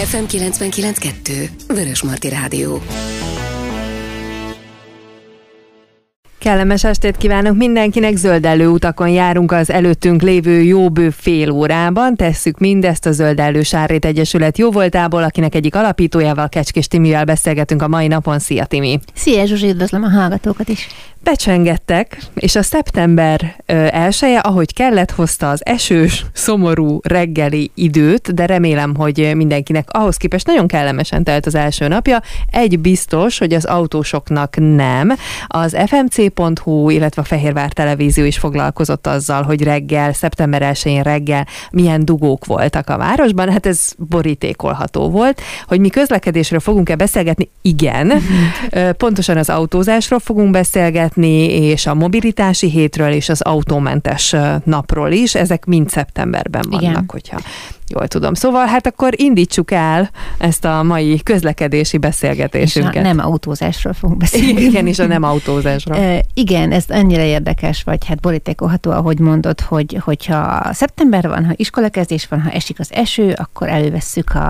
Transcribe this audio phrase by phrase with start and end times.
[0.00, 2.80] FM 99.2 Vörös Marti Rádió.
[6.40, 12.16] Kellemes estét kívánok mindenkinek, zöldellő utakon járunk az előttünk lévő jóbő fél órában.
[12.16, 18.06] Tesszük mindezt a Zöldellő Sárrét Egyesület jóvoltából, akinek egyik alapítójával, Kecskés Timivel beszélgetünk a mai
[18.06, 18.38] napon.
[18.38, 19.00] Szia Timi!
[19.14, 20.86] Szia Zsuzsi, üdvözlöm a hallgatókat is!
[21.22, 28.94] Becsengettek, és a szeptember elsője, ahogy kellett, hozta az esős, szomorú reggeli időt, de remélem,
[28.96, 32.22] hogy mindenkinek ahhoz képest nagyon kellemesen telt az első napja.
[32.50, 35.12] Egy biztos, hogy az autósoknak nem.
[35.46, 35.74] Az
[36.34, 42.44] fmc.hu, illetve a Fehérvár Televízió is foglalkozott azzal, hogy reggel, szeptember 1 reggel milyen dugók
[42.44, 43.50] voltak a városban.
[43.50, 45.40] Hát ez borítékolható volt.
[45.66, 47.50] Hogy mi közlekedésről fogunk-e beszélgetni?
[47.62, 48.12] Igen.
[48.96, 54.34] Pontosan az autózásról fogunk beszélgetni, és a mobilitási hétről, és az autómentes
[54.64, 55.34] napról is.
[55.34, 57.04] Ezek mind szeptemberben vannak, Igen.
[57.06, 57.40] hogyha
[57.90, 58.34] jól tudom.
[58.34, 62.94] Szóval hát akkor indítsuk el ezt a mai közlekedési beszélgetésünket.
[62.94, 64.60] És nem autózásról fogunk beszélni.
[64.60, 65.98] Igen, és a nem autózásról.
[66.10, 71.52] E, igen, ez annyira érdekes, vagy hát borítékolható, ahogy mondod, hogy hogyha szeptember van, ha
[71.56, 74.48] iskolakezdés van, ha esik az eső, akkor elővesszük a,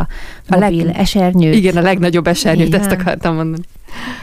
[0.49, 0.97] a mobil leg...
[0.99, 1.55] esernyőt.
[1.55, 2.81] Igen, a legnagyobb esernyőt, igen.
[2.81, 3.63] ezt akartam mondani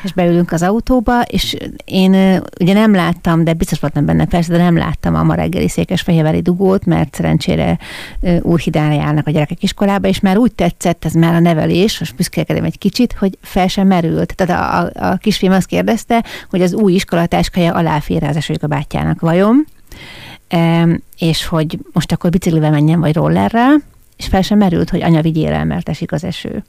[0.04, 4.58] és beülünk az autóba, és én ugye nem láttam, de biztos voltam benne persze, de
[4.58, 7.78] nem láttam a ma reggeli székesfehérvári dugót, mert szerencsére
[8.42, 12.64] Úrhidán járnak a gyerekek iskolába, és már úgy tetszett ez már a nevelés, most büszkélkedem
[12.64, 14.36] egy kicsit, hogy fel sem merült.
[14.36, 19.20] Tehát a, a, a kisfiam azt kérdezte, hogy az új iskolatáskája aláfér az a bátyjának
[19.20, 19.66] vajon,
[20.48, 23.76] e, és hogy most akkor biciklivel menjen, vagy rollerrel,
[24.18, 26.64] és fel sem merült, hogy anya vigyél el, mert esik az eső.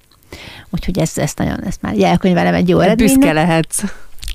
[0.71, 3.07] Úgyhogy ezt, ezt nagyon, ezt már jelkönyvelem egy jó eredmény.
[3.07, 3.83] Büszke lehetsz.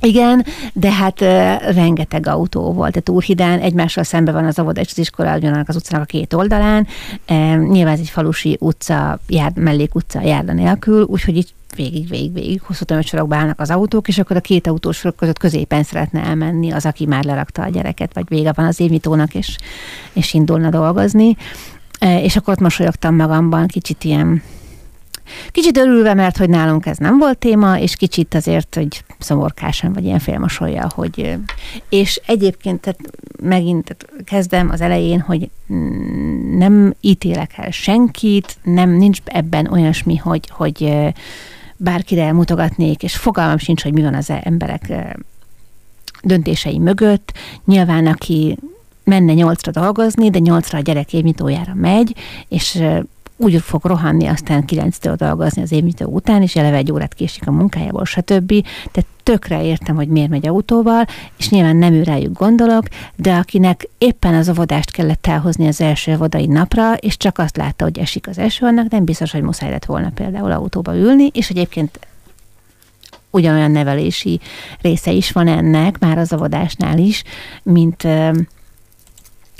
[0.03, 1.27] Igen, de hát uh,
[1.73, 2.91] rengeteg autó volt.
[2.91, 6.33] Tehát Úrhidán egymással szembe van az óvoda és az iskola ugyanak az utcának a két
[6.33, 6.87] oldalán.
[7.29, 12.61] Uh, nyilván ez egy falusi utca, járd, mellékutca járda nélkül, úgyhogy itt végig, végig, végig
[12.61, 16.71] hosszú tömegsorokba állnak az autók, és akkor a két autós sorok között középen szeretne elmenni
[16.71, 19.57] az, aki már lerakta a gyereket, vagy vége van az évnyitónak, és,
[20.13, 21.37] és indulna dolgozni.
[22.01, 24.41] Uh, és akkor ott mosolyogtam magamban, kicsit ilyen
[25.51, 30.03] Kicsit örülve, mert hogy nálunk ez nem volt téma, és kicsit azért, hogy szomorkásan, vagy
[30.03, 31.37] ilyen félmosolja, hogy...
[31.89, 32.99] És egyébként tehát
[33.41, 35.49] megint tehát kezdem az elején, hogy
[36.57, 40.93] nem ítélek el senkit, nem nincs ebben olyasmi, hogy, hogy
[41.77, 44.93] bárkire mutogatnék, és fogalmam sincs, hogy mi van az emberek
[46.21, 47.33] döntései mögött.
[47.65, 48.57] Nyilván, aki
[49.03, 52.15] menne nyolcra dolgozni, de nyolcra a gyerek évnyitójára megy,
[52.47, 52.83] és
[53.43, 57.51] úgy fog rohanni aztán 9-től dolgozni az évnyitó után, és eleve egy órát késik a
[57.51, 58.47] munkájából, stb.
[58.91, 61.05] Tehát tökre értem, hogy miért megy autóval,
[61.37, 66.13] és nyilván nem ő rájuk gondolok, de akinek éppen az óvodást kellett elhozni az első
[66.13, 69.69] óvodai napra, és csak azt látta, hogy esik az eső, annak nem biztos, hogy muszáj
[69.69, 71.99] lett volna például autóba ülni, és egyébként
[73.29, 74.39] ugyanolyan nevelési
[74.81, 77.23] része is van ennek, már az óvodásnál is,
[77.63, 78.07] mint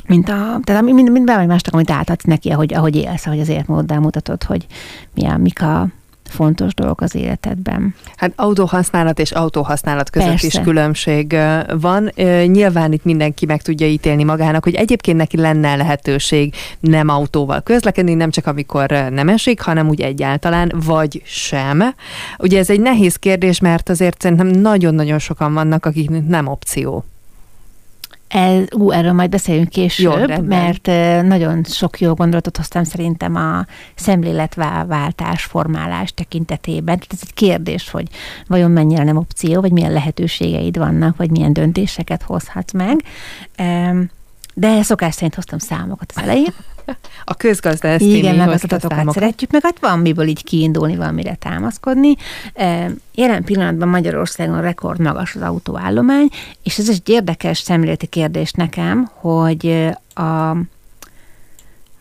[0.08, 3.50] mint a, tehát mind, mind bármi másnak, amit átadsz neki, ahogy, ahogy élsz, ahogy az
[3.50, 4.66] életmóddal mutatod, hogy
[5.14, 5.88] milyen, mik a
[6.30, 7.96] fontos dolgok az életedben.
[8.16, 10.47] Hát autóhasználat és autóhasználat között Persze.
[10.47, 11.38] is különbség
[11.80, 12.12] van.
[12.46, 18.13] Nyilván itt mindenki meg tudja ítélni magának, hogy egyébként neki lenne lehetőség nem autóval közlekedni,
[18.13, 21.84] nem csak amikor nem esik, hanem úgy egyáltalán, vagy sem.
[22.38, 27.03] Ugye ez egy nehéz kérdés, mert azért szerintem nagyon-nagyon sokan vannak, akik nem opció.
[28.33, 30.85] Ez, ú, erről majd beszéljünk később, jó, mert
[31.27, 36.95] nagyon sok jó gondolatot hoztam szerintem a szemléletváltás, formálás tekintetében.
[36.95, 38.07] Tehát ez egy kérdés, hogy
[38.47, 43.03] vajon mennyire nem opció, vagy milyen lehetőségeid vannak, vagy milyen döntéseket hozhatsz meg.
[44.53, 46.53] De szokás szerint hoztam számokat az elején.
[47.24, 52.16] A közgazdász Igen, meg az adatokat szeretjük, meg hát van miből így kiindulni, valamire támaszkodni.
[53.16, 56.28] Jelen pillanatban Magyarországon rekord magas az autóállomány,
[56.63, 60.56] és ez egy érdekes szemléleti kérdés nekem, hogy a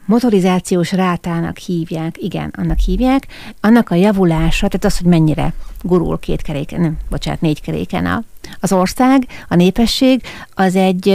[0.04, 3.26] motorizációs rátának hívják, igen, annak hívják,
[3.60, 8.22] annak a javulása, tehát az, hogy mennyire gurul két keréken, nem, bocsánat, négy keréken a,
[8.60, 10.22] az ország, a népesség,
[10.54, 11.08] az egy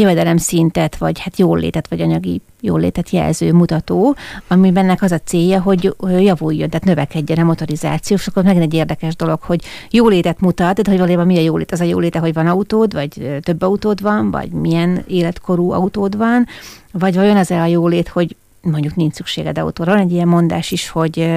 [0.00, 4.16] jövedelem szintet, vagy hát jólétet, vagy anyagi jólétet jelző mutató,
[4.48, 9.16] amiben az a célja, hogy javuljon, tehát növekedjen a motorizáció, és akkor megint egy érdekes
[9.16, 11.72] dolog, hogy jólétet mutat, tehát hogy valójában mi a jólét?
[11.72, 16.46] Az a jóléte, hogy van autód, vagy több autód van, vagy milyen életkorú autód van,
[16.92, 19.92] vagy vajon az a jólét, hogy mondjuk nincs szükséged autóra.
[19.92, 21.30] Van egy ilyen mondás is, hogy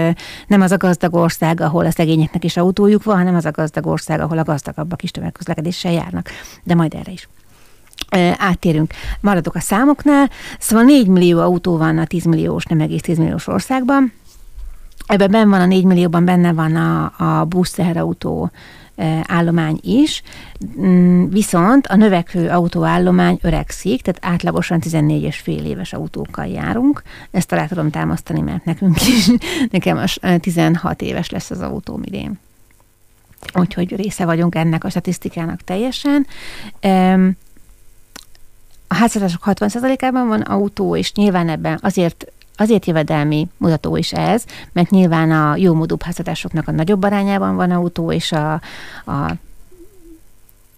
[0.48, 3.86] nem az a gazdag ország, ahol a szegényeknek is autójuk van, hanem az a gazdag
[3.86, 6.30] ország, ahol a gazdagabbak is tömegközlekedéssel járnak.
[6.64, 7.28] De majd erre is
[8.38, 10.30] áttérünk, maradok a számoknál.
[10.60, 14.14] Szóval 4 millió autó van a 10 milliós, nem egész 10 milliós országban,
[15.08, 18.52] Ebben benne van a 4 millióban, benne van a, a buszteherautó
[19.24, 20.22] állomány is,
[20.80, 27.04] mm, viszont a növekvő autóállomány öregszik, tehát átlagosan 14 és fél éves autókkal járunk.
[27.32, 29.32] Ezt alá tudom támasztani, mert nekünk is,
[29.72, 32.40] nekem a 16 éves lesz az autóm idén.
[33.54, 36.28] Úgyhogy része vagyunk ennek a statisztikának teljesen.
[38.94, 42.26] A háztartások 60%-ában van autó, és nyilván ebben azért
[42.58, 47.72] Azért jövedelmi mutató is ez, mert nyilván a jó módú háztartásoknak a nagyobb arányában van
[47.72, 48.54] autó, és a,
[49.06, 49.32] a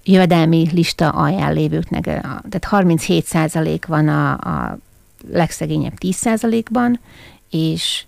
[0.04, 4.78] jövedelmi lista alján lévőknek, tehát 37% van a, a
[5.32, 6.28] legszegényebb 10
[6.72, 7.00] ban
[7.50, 8.06] és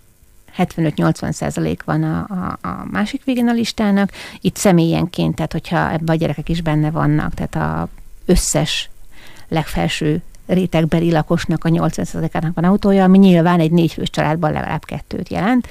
[0.58, 4.10] 75-80 százalék van a, a, a másik végén a listának.
[4.40, 7.88] Itt személyenként, tehát hogyha ebben a gyerekek is benne vannak, tehát a
[8.24, 8.90] összes
[9.48, 15.68] legfelső rétegbeli lakosnak a 80%-ának van autója, ami nyilván egy négyfős családban legalább kettőt jelent.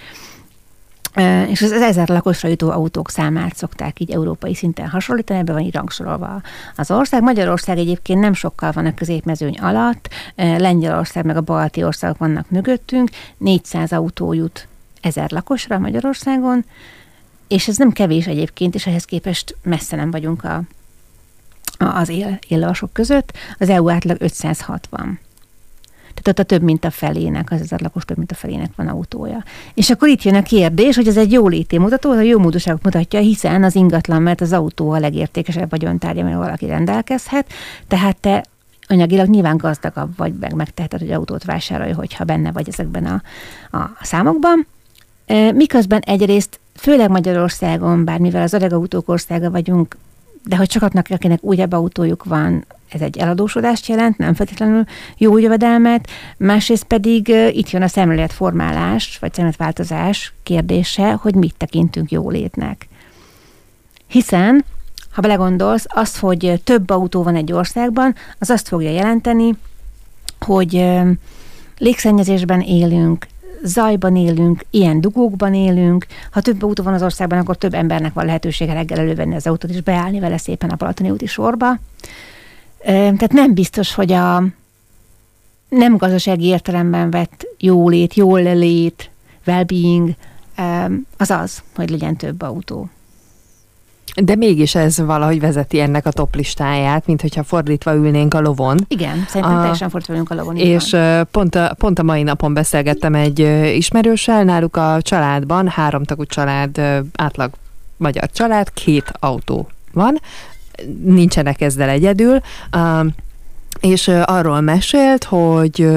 [1.47, 5.73] És az ezer lakosra jutó autók számát szokták így európai szinten hasonlítani, ebben van így
[5.73, 6.41] rangsorolva
[6.75, 7.21] az ország.
[7.21, 13.09] Magyarország egyébként nem sokkal van a középmezőny alatt, Lengyelország meg a balti országok vannak mögöttünk,
[13.37, 14.67] 400 autó jut
[15.01, 16.65] ezer lakosra Magyarországon,
[17.47, 20.61] és ez nem kevés egyébként, és ehhez képest messze nem vagyunk a,
[21.77, 25.19] az él, éllasok között, az EU átlag 560.
[26.23, 28.87] Tehát ott a több mint a felének, az ezer lakos több mint a felének van
[28.87, 29.43] autója.
[29.73, 33.19] És akkor itt jön a kérdés, hogy ez egy jó mutató, a jó módúságot mutatja,
[33.19, 37.51] hiszen az ingatlan, mert az autó a legértékesebb vagyontárgya, mert valaki rendelkezhet,
[37.87, 38.45] tehát te
[38.87, 43.21] anyagilag nyilván gazdagabb vagy, meg megteheted, hogy autót vásárolj, hogyha benne vagy ezekben a,
[43.77, 44.67] a számokban.
[45.53, 49.97] Miközben egyrészt, főleg Magyarországon, bár mivel az öreg autók országa vagyunk,
[50.47, 54.83] de hogy sokaknak, akinek újabb autójuk van, ez egy eladósodást jelent, nem feltétlenül
[55.17, 62.87] jó jövedelmet, másrészt pedig itt jön a szemléletformálás, vagy szemléletváltozás kérdése, hogy mit tekintünk jólétnek.
[64.07, 64.65] Hiszen,
[65.11, 69.55] ha belegondolsz, az, hogy több autó van egy országban, az azt fogja jelenteni,
[70.39, 70.85] hogy
[71.77, 73.27] légszennyezésben élünk,
[73.63, 76.05] zajban élünk, ilyen dugókban élünk.
[76.31, 79.71] Ha több autó van az országban, akkor több embernek van lehetősége reggel elővenni az autót
[79.71, 81.79] és beállni vele szépen a Balatoni úti sorba.
[82.83, 84.43] Tehát nem biztos, hogy a
[85.69, 89.09] nem gazdasági értelemben vett jólét, jól lét,
[89.47, 90.09] well-being,
[91.17, 92.89] az az, hogy legyen több autó.
[94.15, 98.77] De mégis ez valahogy vezeti ennek a top listáját, mint hogyha fordítva ülnénk a lovon.
[98.87, 100.55] Igen, szerintem a, teljesen fordítva ülünk a lovon.
[100.55, 101.27] És van.
[101.31, 103.39] pont a, pont a mai napon beszélgettem egy
[103.75, 106.81] ismerőssel, náluk a családban, háromtagú család,
[107.15, 107.51] átlag
[107.97, 110.19] magyar család, két autó van,
[111.03, 112.39] nincsenek ezzel egyedül
[113.79, 115.87] és arról mesélt, hogy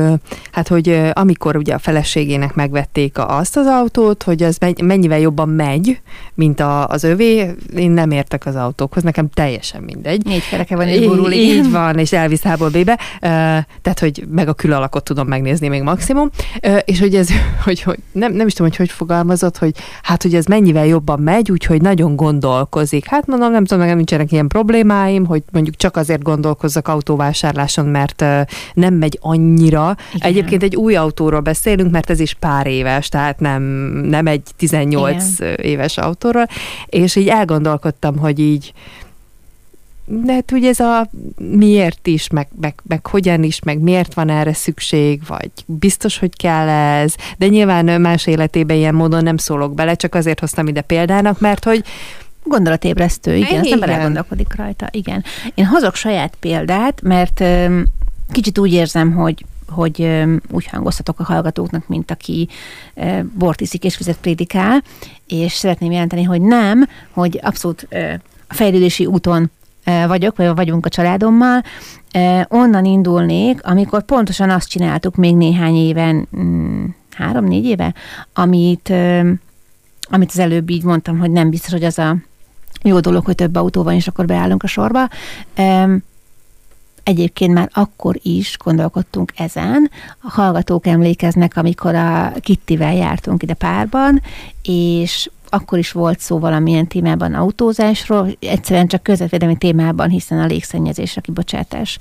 [0.52, 6.00] hát, hogy amikor ugye a feleségének megvették azt az autót, hogy az mennyivel jobban megy,
[6.34, 10.24] mint a, az övé, én nem értek az autókhoz, nekem teljesen mindegy.
[10.24, 12.98] Négy kereke van, és borul, Így van, és elvisz A-ból B-be,
[13.82, 16.30] tehát, hogy meg a külalakot tudom megnézni még maximum,
[16.84, 17.28] és hogy ez,
[17.64, 19.72] hogy, hogy nem, nem is tudom, hogy hogy fogalmazott, hogy
[20.02, 23.06] hát, hogy ez mennyivel jobban megy, úgyhogy nagyon gondolkozik.
[23.08, 27.86] Hát mondom, nem tudom, nekem nincsenek ilyen problémáim, hogy mondjuk csak azért gondolkozzak autóvásárlás vásáson,
[27.86, 28.24] mert
[28.74, 29.96] nem megy annyira.
[30.14, 30.28] Igen.
[30.28, 33.62] Egyébként egy új autóról beszélünk, mert ez is pár éves, tehát nem,
[34.04, 35.54] nem egy 18 Igen.
[35.54, 36.46] éves autóról,
[36.86, 38.72] és így elgondolkodtam, hogy így
[40.12, 44.28] de hát ugye ez a miért is, meg, meg, meg hogyan is, meg miért van
[44.28, 49.74] erre szükség, vagy biztos, hogy kell ez, de nyilván más életében ilyen módon nem szólok
[49.74, 51.84] bele, csak azért hoztam ide példának, mert hogy
[52.44, 53.64] Gondolatébresztő, igen, igen.
[53.64, 55.24] az ember elgondolkodik rajta, igen.
[55.54, 57.44] Én hozok saját példát, mert
[58.30, 62.48] kicsit úgy érzem, hogy hogy úgy hangoztatok a hallgatóknak, mint aki
[63.34, 64.82] bort iszik és fizet prédikál,
[65.26, 67.88] és szeretném jelenteni, hogy nem, hogy abszolút
[68.48, 69.50] a fejlődési úton
[70.06, 71.62] vagyok, vagy vagyunk a családommal,
[72.48, 77.94] onnan indulnék, amikor pontosan azt csináltuk még néhány éven, mm, három-négy éve,
[78.34, 78.92] amit,
[80.02, 82.16] amit az előbb így mondtam, hogy nem biztos, hogy az a
[82.82, 85.08] jó dolog, hogy több autó van, és akkor beállunk a sorba.
[87.02, 89.90] Egyébként már akkor is gondolkodtunk ezen.
[90.20, 94.22] A hallgatók emlékeznek, amikor a Kittivel jártunk ide párban,
[94.62, 101.16] és akkor is volt szó valamilyen témában autózásról, egyszerűen csak közvetvédelmi témában, hiszen a légszennyezés,
[101.16, 101.98] a kibocsátás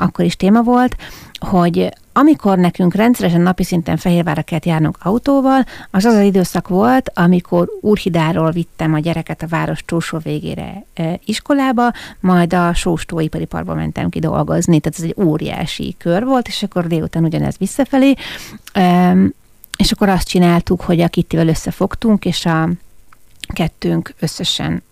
[0.00, 0.96] akkor is téma volt,
[1.42, 7.10] hogy amikor nekünk rendszeresen napi szinten Fehérvárra kellett járnunk autóval, az az az időszak volt,
[7.14, 13.74] amikor Úrhidáról vittem a gyereket a város túlsó végére e, iskolába, majd a Sóstóipari Parkba
[13.74, 18.14] mentem ki dolgozni, tehát ez egy óriási kör volt, és akkor délután ugyanez visszafelé.
[18.72, 19.16] E,
[19.76, 22.68] És akkor azt csináltuk, hogy a Kittivel összefogtunk, és a
[23.52, 24.82] kettőnk összesen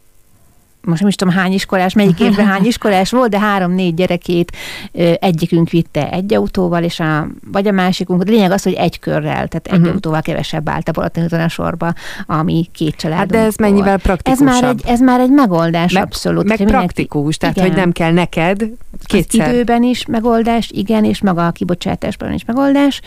[0.84, 4.56] most nem is tudom hány iskolás, melyik évben hány iskolás volt, de három-négy gyerekét
[5.18, 9.48] egyikünk vitte egy autóval, és a, vagy a másikunk, de lényeg az, hogy egy körrel,
[9.48, 9.92] tehát egy uh-huh.
[9.92, 11.92] autóval kevesebb állt a Balatonúton a sorba,
[12.26, 13.18] ami két család.
[13.18, 14.48] Hát de ez mennyivel praktikusabb?
[14.48, 16.44] Ez már egy, ez már egy megoldás, meg, abszolút.
[16.44, 17.68] Meg tehát praktikus, tehát igen.
[17.68, 18.64] hogy nem kell neked
[19.04, 19.48] kétszer.
[19.48, 23.00] Az időben is megoldás, igen, és maga a kibocsátásban is megoldás.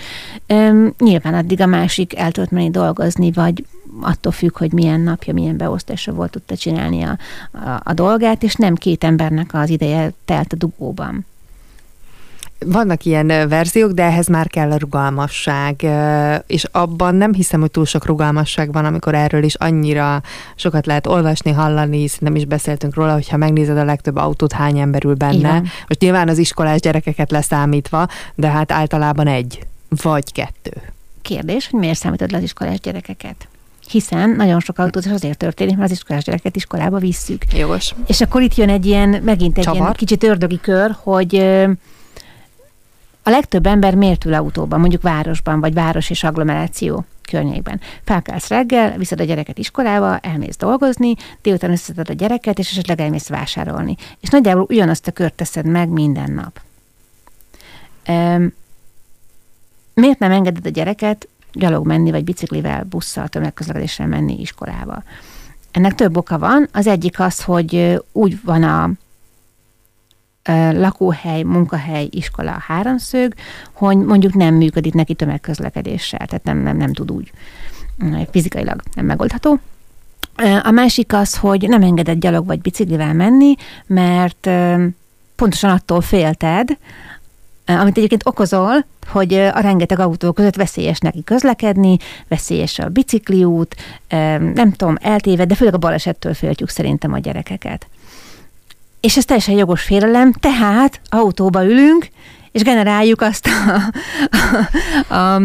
[0.47, 3.63] Üm, nyilván addig a másik el tudott menni dolgozni, vagy
[4.01, 7.17] attól függ, hogy milyen napja, milyen beosztása volt, tudta csinálni a,
[7.51, 11.25] a, a dolgát, és nem két embernek az ideje telt a dugóban.
[12.65, 15.85] Vannak ilyen verziók, de ehhez már kell a rugalmasság,
[16.47, 20.21] és abban nem hiszem, hogy túl sok rugalmasság van, amikor erről is annyira
[20.55, 25.05] sokat lehet olvasni, hallani, nem is beszéltünk róla, hogyha megnézed a legtöbb autót, hány ember
[25.05, 25.37] ül benne.
[25.37, 25.61] Igen.
[25.87, 30.71] Most nyilván az iskolás gyerekeket leszámítva, de hát általában egy vagy kettő.
[31.21, 33.47] Kérdés, hogy miért számítod le az iskolás gyerekeket?
[33.89, 37.53] Hiszen nagyon sok autózás azért történik, mert az iskolás gyereket iskolába visszük.
[37.53, 37.93] Jogos.
[38.07, 39.79] És akkor itt jön egy ilyen, megint egy Csavar.
[39.79, 41.35] ilyen kicsit ördögi kör, hogy
[43.23, 47.81] a legtöbb ember miért ül autóban, mondjuk városban, vagy város és agglomeráció környékben.
[48.03, 53.27] Felkelsz reggel, viszed a gyereket iskolába, elmész dolgozni, délután összeszeded a gyereket, és esetleg elmész
[53.27, 53.95] vásárolni.
[54.19, 56.61] És nagyjából ugyanazt a kört teszed meg minden nap.
[58.07, 58.53] Um,
[59.93, 65.03] miért nem engeded a gyereket gyalog menni, vagy biciklivel, busszal, tömegközlekedéssel menni iskolába.
[65.71, 66.67] Ennek több oka van.
[66.71, 68.89] Az egyik az, hogy úgy van a
[70.71, 73.33] lakóhely, munkahely, iskola háromszög,
[73.71, 77.31] hogy mondjuk nem működik neki tömegközlekedéssel, tehát nem, nem, nem tud úgy
[78.31, 79.59] fizikailag nem megoldható.
[80.63, 83.55] A másik az, hogy nem engedett gyalog vagy biciklivel menni,
[83.85, 84.49] mert
[85.35, 86.77] pontosan attól félted,
[87.65, 93.75] amit egyébként okozol, hogy a rengeteg autó között veszélyes neki közlekedni, veszélyes a bicikliút,
[94.53, 97.87] nem tudom, eltéved, de főleg a balesettől féltjük szerintem a gyerekeket.
[98.99, 102.07] És ez teljesen jogos félelem, tehát autóba ülünk,
[102.51, 103.81] és generáljuk azt a,
[105.13, 105.41] a, a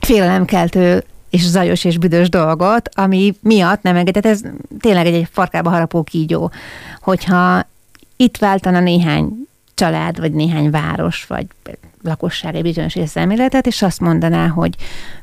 [0.00, 4.40] félelemkeltő és zajos és büdös dolgot, ami miatt nem engedett, ez
[4.80, 6.50] tényleg egy, farkába harapó kígyó,
[7.00, 7.66] hogyha
[8.16, 11.46] itt váltana néhány család, vagy néhány város, vagy
[12.02, 14.74] lakosság egy bizonyos szemléletet, és azt mondaná, hogy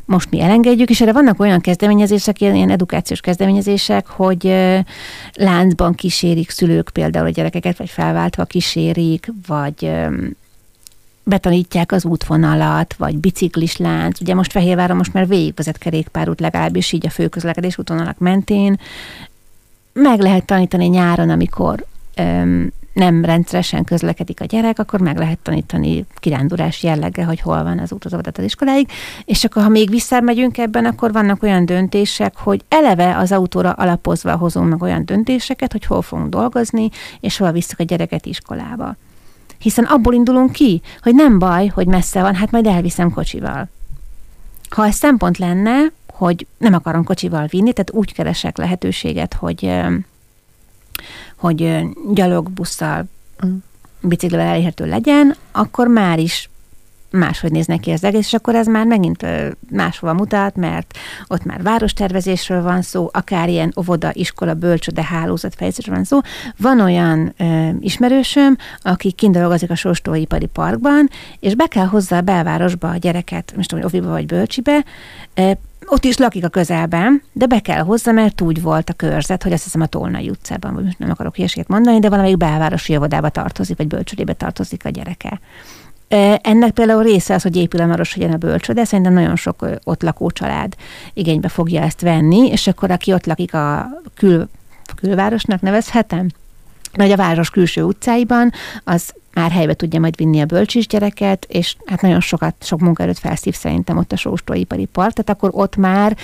[0.05, 4.55] most mi elengedjük, és erre vannak olyan kezdeményezések, ilyen edukációs kezdeményezések, hogy
[5.34, 9.91] láncban kísérik szülők például a gyerekeket, vagy felváltva kísérik, vagy
[11.24, 14.22] betanítják az útvonalat, vagy biciklis lánc.
[14.22, 18.79] Ugye most Fehérváron most már végigvezet kerékpárút, legalábbis így a főközlekedés útvonalak mentén.
[19.93, 21.86] Meg lehet tanítani nyáron, amikor
[22.93, 27.93] nem rendszeresen közlekedik a gyerek, akkor meg lehet tanítani kirándulás jelleggel, hogy hol van az
[28.00, 28.88] az az iskoláig,
[29.25, 34.36] és akkor ha még visszamegyünk ebben, akkor vannak olyan döntések, hogy eleve az autóra alapozva
[34.36, 38.95] hozunk meg olyan döntéseket, hogy hol fogunk dolgozni, és hol visszük a gyereket iskolába.
[39.60, 43.69] Hiszen abból indulunk ki, hogy nem baj, hogy messze van, hát majd elviszem kocsival.
[44.69, 45.77] Ha ez szempont lenne,
[46.13, 49.81] hogy nem akarom kocsival vinni, tehát úgy keresek lehetőséget, hogy
[51.41, 53.05] hogy gyalogbusszal,
[53.45, 53.55] mm.
[54.01, 56.50] biciklivel elérhető legyen, akkor már is
[57.12, 59.25] máshogy néz neki az egész, és akkor ez már megint
[59.72, 65.96] máshova mutat, mert ott már várostervezésről van szó, akár ilyen óvoda, iskola, bölcsöde, hálózat fejlesztésről
[65.96, 66.20] van szó.
[66.58, 72.89] Van olyan ö, ismerősöm, aki kindolgozik a Sóstóipari Parkban, és be kell hozzá a belvárosba
[72.89, 74.84] a gyereket, most tudom, oviba vagy bölcsibe,
[75.86, 79.53] ott is lakik a közelben, de be kell hozzá, mert úgy volt a körzet, hogy
[79.53, 83.30] azt hiszem a Tolnai utcában, vagy most nem akarok hülyeséget mondani, de valamelyik belvárosi óvodába
[83.30, 85.39] tartozik, vagy bölcsődébe tartozik a gyereke.
[86.41, 90.30] Ennek például része az, hogy épül a legyen a bölcsőde, szerintem nagyon sok ott lakó
[90.30, 90.75] család
[91.13, 94.50] igénybe fogja ezt venni, és akkor aki ott lakik a kül,
[94.96, 96.27] külvárosnak nevezhetem,
[96.94, 98.51] vagy a város külső utcáiban,
[98.84, 103.20] az már helybe tudja majd vinni a bölcsis gyereket, és hát nagyon sokat, sok munkaerőt
[103.20, 106.18] felszív szerintem ott a sóstóipari part, tehát akkor ott már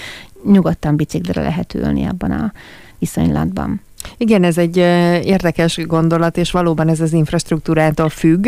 [0.45, 2.51] nyugodtan biciklire lehet ülni abban a
[2.99, 3.81] viszonylatban.
[4.17, 4.77] Igen, ez egy
[5.25, 8.47] érdekes gondolat, és valóban ez az infrastruktúrától függ,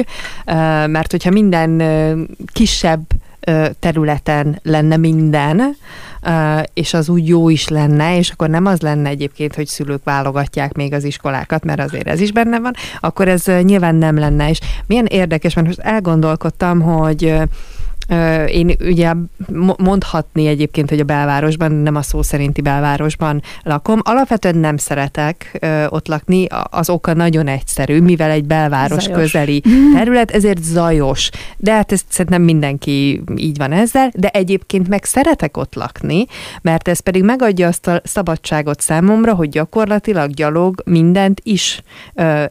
[0.85, 1.81] mert hogyha minden
[2.51, 3.01] kisebb
[3.79, 5.75] területen lenne minden,
[6.73, 10.73] és az úgy jó is lenne, és akkor nem az lenne egyébként, hogy szülők válogatják
[10.73, 14.49] még az iskolákat, mert azért ez is benne van, akkor ez nyilván nem lenne.
[14.49, 17.33] És milyen érdekes, mert most elgondolkodtam, hogy
[18.47, 19.13] Én ugye
[19.77, 23.99] mondhatni egyébként, hogy a belvárosban, nem a szó szerinti belvárosban lakom.
[24.03, 29.19] Alapvetően nem szeretek ott lakni, az oka nagyon egyszerű, mivel egy belváros zajos.
[29.19, 29.63] közeli
[29.95, 31.29] terület, ezért zajos.
[31.57, 36.25] De hát ezt szerintem mindenki így van ezzel, de egyébként meg szeretek ott lakni,
[36.61, 41.81] mert ez pedig megadja azt a szabadságot számomra, hogy gyakorlatilag gyalog mindent is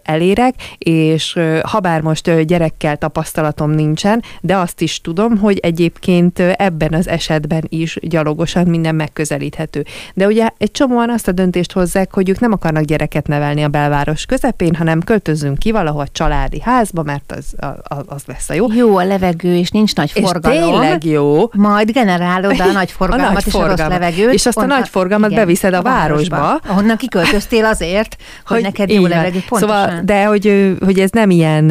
[0.02, 6.92] elérek, és ha bár most gyerekkel tapasztalatom nincsen, de azt is tudom, hogy egyébként ebben
[6.92, 9.84] az esetben is gyalogosan minden megközelíthető.
[10.14, 13.68] De ugye egy csomóan azt a döntést hozzák, hogy ők nem akarnak gyereket nevelni a
[13.68, 18.66] belváros közepén, hanem költözünk ki valahol családi házba, mert az, az, az lesz a jó.
[18.72, 20.58] Jó a levegő, és nincs nagy forgalom.
[20.58, 21.50] És tényleg jó.
[21.52, 23.80] Majd generálod a nagy forgalmat a nagy és forgalmat.
[23.80, 24.32] a rossz levegőt.
[24.32, 26.36] És azt a nagy forgalmat igen, beviszed a, a városba.
[26.36, 26.70] városba.
[26.72, 29.42] Ahonnan kiköltöztél azért, hogy, hogy neked jó levegő.
[29.48, 29.78] Pontosan.
[29.78, 31.66] Szóval, de hogy, hogy ez nem ilyen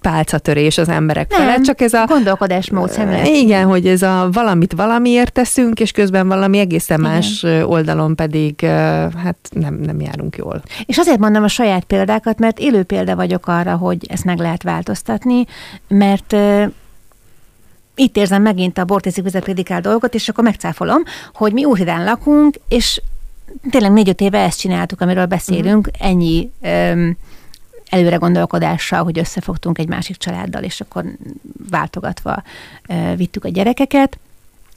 [0.00, 2.04] pálcatörés az emberek nem, felett, csak ez a...
[2.06, 3.26] gondolkodásmód szemlélet.
[3.26, 7.12] Igen, hogy ez a valamit valamiért teszünk, és közben valami egészen Igen.
[7.12, 8.60] más oldalon pedig
[9.22, 10.62] hát nem, nem járunk jól.
[10.86, 14.62] És azért mondom a saját példákat, mert élő példa vagyok arra, hogy ezt meg lehet
[14.62, 15.44] változtatni,
[15.88, 16.36] mert
[17.94, 21.02] itt érzem megint a Bortészi Prédikál dolgot, és akkor megcáfolom,
[21.32, 23.02] hogy mi Úrhidán lakunk, és
[23.70, 26.08] tényleg négy-öt éve ezt csináltuk, amiről beszélünk, uh-huh.
[26.08, 27.16] ennyi um,
[27.90, 31.04] előre gondolkodással, hogy összefogtunk egy másik családdal, és akkor
[31.70, 32.42] váltogatva
[33.16, 34.18] vittük a gyerekeket.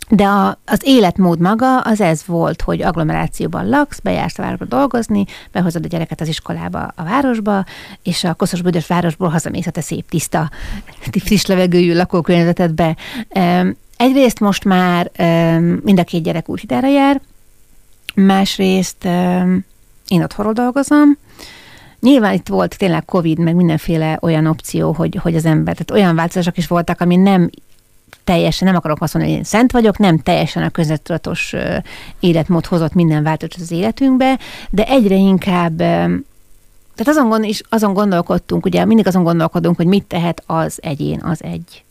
[0.10, 5.26] De a, az életmód maga az ez volt, hogy agglomerációban laksz, bejársz a városba dolgozni,
[5.52, 7.66] behozod a gyereket az iskolába, a városba,
[8.04, 10.50] és a koszos büdös városból hazamész a te szép, tiszta,
[11.24, 12.96] friss levegőjű lakókörnyezetedbe.
[13.98, 15.12] Egyrészt most már
[15.84, 17.22] mind a két gyerek úgy jár,
[18.16, 19.06] másrészt
[20.08, 21.18] én otthonról dolgozom,
[22.02, 26.16] Nyilván itt volt tényleg Covid, meg mindenféle olyan opció, hogy, hogy az ember, tehát olyan
[26.16, 27.50] változások is voltak, ami nem
[28.24, 31.56] teljesen, nem akarok azt mondani, hogy én szent vagyok, nem teljesen a közvettudatos
[32.20, 34.40] életmód hozott minden változást az életünkbe,
[34.70, 35.78] de egyre inkább
[36.96, 41.22] tehát azon, gond, is, azon gondolkodtunk, ugye mindig azon gondolkodunk, hogy mit tehet az egyén,
[41.24, 41.84] az egy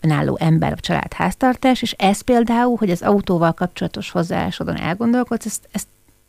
[0.00, 5.86] önálló ember, család, háztartás, és ez például, hogy az autóval kapcsolatos hozzáállásodon elgondolkodsz, ezt, ezt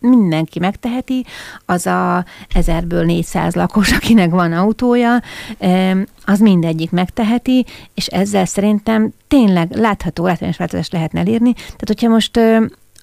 [0.10, 1.25] mindenki megteheti,
[1.65, 5.21] az a ezerből 400 lakos, akinek van autója,
[6.25, 11.54] az mindegyik megteheti, és ezzel szerintem tényleg látható, látványos változást lehetne elérni.
[11.54, 12.38] Tehát, hogyha most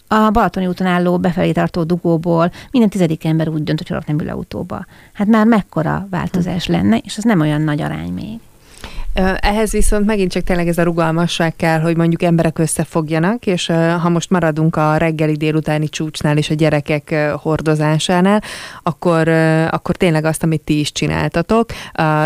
[0.09, 4.29] a Balatoni úton álló befelé tartó dugóból minden tizedik ember úgy dönt, hogy nem ül
[4.29, 4.85] autóba.
[5.12, 8.38] Hát már mekkora változás lenne, és az nem olyan nagy arány még.
[9.40, 13.66] Ehhez viszont megint csak tényleg ez a rugalmasság kell, hogy mondjuk emberek összefogjanak, és
[14.01, 18.42] ha most maradunk a reggeli délutáni csúcsnál és a gyerekek hordozásánál,
[18.83, 19.29] akkor,
[19.70, 21.70] akkor tényleg azt, amit ti is csináltatok.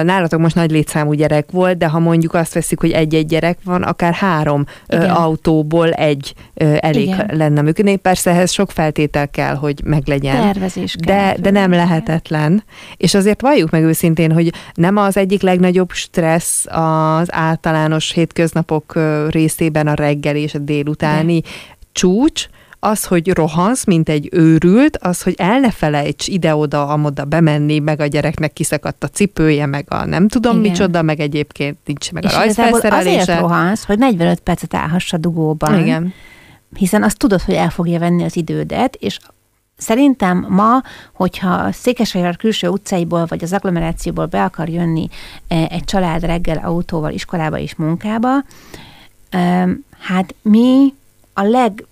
[0.03, 3.83] Nálatok most nagy létszámú gyerek volt, de ha mondjuk azt veszik, hogy egy-egy gyerek van,
[3.83, 5.11] akár három Igen.
[5.11, 6.35] autóból egy
[6.79, 7.31] elég Igen.
[7.33, 7.97] lenne működni.
[7.97, 10.37] Persze ehhez sok feltétel kell, hogy meglegyen.
[10.37, 11.17] Tervezés kell.
[11.17, 12.65] De, de nem lehetetlen.
[12.97, 19.87] És azért valljuk meg őszintén, hogy nem az egyik legnagyobb stressz az általános hétköznapok részében
[19.87, 21.49] a reggeli és a délutáni De.
[21.93, 22.47] csúcs,
[22.85, 28.01] az, hogy rohansz, mint egy őrült, az, hogy el ne felejts ide-oda, amoda bemenni, meg
[28.01, 30.71] a gyereknek kiszakadt a cipője, meg a nem tudom Igen.
[30.71, 33.21] micsoda, meg egyébként nincs meg és a rajzfelszerelése.
[33.21, 35.81] azért rohansz, hogy 45 percet állhass a dugóban.
[35.81, 36.13] Igen.
[36.77, 39.19] Hiszen azt tudod, hogy el fogja venni az idődet, és
[39.85, 45.09] Szerintem ma, hogyha Székesfehérvár külső utcáiból vagy az agglomerációból be akar jönni
[45.49, 48.31] e, egy család reggel autóval iskolába és munkába,
[49.99, 50.95] hát mi
[51.33, 51.85] a leg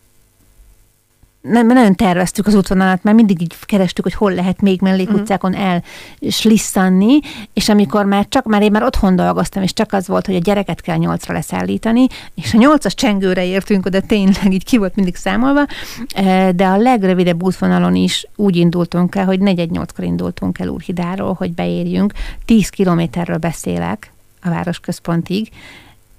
[1.42, 5.76] nem, nagyon terveztük az útvonalat, mert mindig így kerestük, hogy hol lehet még mellékutcákon mm.
[6.20, 7.20] elslisszanni,
[7.52, 10.38] és amikor már csak, már én már otthon dolgoztam, és csak az volt, hogy a
[10.38, 15.16] gyereket kell nyolcra leszállítani, és a nyolcas csengőre értünk oda, tényleg így ki volt mindig
[15.16, 15.66] számolva,
[16.14, 21.52] e, de a legrövidebb útvonalon is úgy indultunk el, hogy 418-kor indultunk el Úrhidáról, hogy
[21.52, 22.12] beérjünk.
[22.44, 25.48] 10 kilométerről beszélek a városközpontig,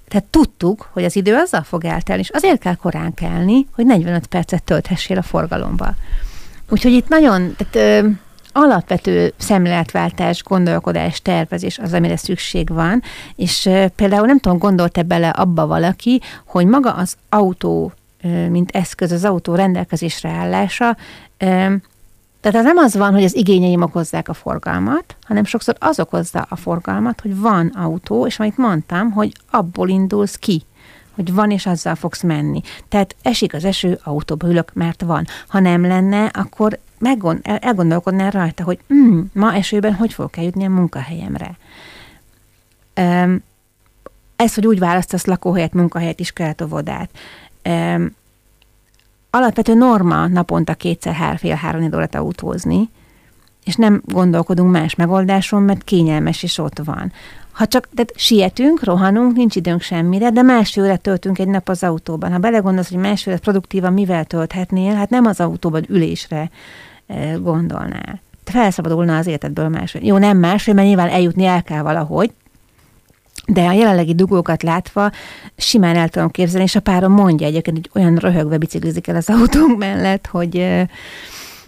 [0.08, 4.26] tehát tudtuk, hogy az idő azzal fog eltelni, és azért kell korán kelni, hogy 45
[4.26, 5.94] percet tölthessél a forgalomba.
[6.68, 8.08] Úgyhogy itt nagyon tehát, ö,
[8.52, 13.02] alapvető szemléletváltás, gondolkodás, tervezés az, amire szükség van,
[13.36, 18.70] és ö, például nem tudom, gondolt-e bele abba valaki, hogy maga az autó, ö, mint
[18.70, 20.96] eszköz, az autó rendelkezésre állása
[21.38, 21.74] ö,
[22.50, 26.56] tehát nem az van, hogy az igényeim okozzák a forgalmat, hanem sokszor az okozza a
[26.56, 30.62] forgalmat, hogy van autó, és amit mondtam, hogy abból indulsz ki,
[31.14, 32.60] hogy van, és azzal fogsz menni.
[32.88, 35.26] Tehát esik az eső, autóba ülök, mert van.
[35.48, 40.70] Ha nem lenne, akkor meggond, elgondolkodnál rajta, hogy mm, ma esőben hogy fogok eljutni a
[40.70, 41.56] munkahelyemre.
[43.00, 43.42] Um,
[44.36, 47.10] ez, hogy úgy választasz lakóhelyet, munkahelyet, iskolát, óvodát.
[47.64, 48.14] Um,
[49.34, 52.90] alapvető norma naponta kétszer, fél, három órát autózni,
[53.64, 57.12] és nem gondolkodunk más megoldáson, mert kényelmes és ott van.
[57.52, 61.82] Ha csak tehát sietünk, rohanunk, nincs időnk semmire, de másfél órát töltünk egy nap az
[61.82, 62.32] autóban.
[62.32, 66.50] Ha belegondolsz, hogy másfél órát produktívan mivel tölthetnél, hát nem az autóban ülésre
[67.06, 68.20] e, gondolnál.
[68.44, 70.04] Felszabadulna az életedből másfél.
[70.04, 72.32] Jó, nem másfél, mert nyilván eljutni el kell valahogy,
[73.46, 75.10] de a jelenlegi dugókat látva
[75.56, 79.30] simán el tudom képzelni, és a párom mondja egyébként, hogy olyan röhögve biciklizik el az
[79.30, 80.84] autónk mellett, hogy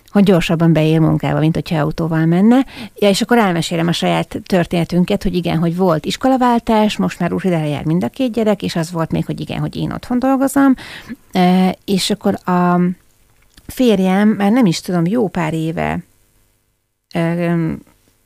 [0.08, 2.66] hogy gyorsabban beér munkába, mint hogyha autóval menne.
[2.98, 7.44] Ja, és akkor elmesélem a saját történetünket, hogy igen, hogy volt iskolaváltás, most már úr
[7.44, 10.74] jár mind a két gyerek, és az volt még, hogy igen, hogy én otthon dolgozom,
[11.84, 12.80] és akkor a
[13.66, 15.98] férjem, már nem is tudom, jó pár éve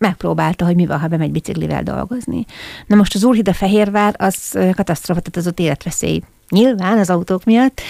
[0.00, 2.44] megpróbálta, hogy mi van, ha bemegy biciklivel dolgozni.
[2.86, 7.80] Na most az Úrhida Fehérvár az katasztrófa, tehát az ott életveszély nyilván az autók miatt,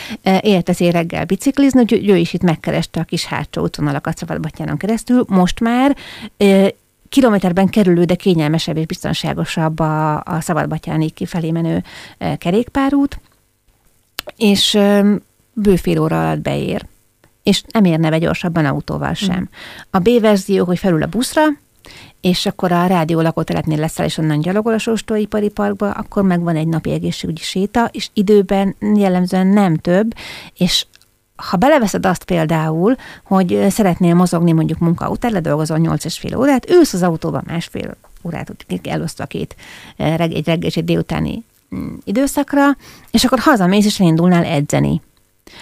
[0.41, 5.25] életveszély reggel biciklizni, úgyhogy ő is itt megkereste a kis hátsó útvonalakat Szabadbattyánon keresztül.
[5.29, 5.97] Most már
[7.09, 11.83] kilométerben kerülő, de kényelmesebb és biztonságosabb a, a Szabadbatyáni kifelé menő
[12.39, 13.21] kerékpárút,
[14.37, 14.79] és
[15.53, 16.87] bőfél óra alatt beér.
[17.43, 19.41] És nem érne be gyorsabban autóval sem.
[19.41, 19.45] Mm.
[19.91, 21.43] A B verzió, hogy felül a buszra,
[22.21, 26.69] és akkor a rádió lakótelepnél leszel, és onnan gyalogol a Sóstóipari Parkba, akkor megvan egy
[26.69, 30.15] napi egészségügyi séta, és időben jellemzően nem több,
[30.57, 30.87] és
[31.37, 36.71] ha beleveszed azt például, hogy szeretnél mozogni mondjuk munka után, ledolgozol 8 és fél órát,
[36.71, 39.57] ülsz az autóban másfél órát, elosztva két
[39.97, 42.77] eh, egy reggel és egy délutáni mm, időszakra,
[43.11, 45.01] és akkor hazamész, és elindulnál edzeni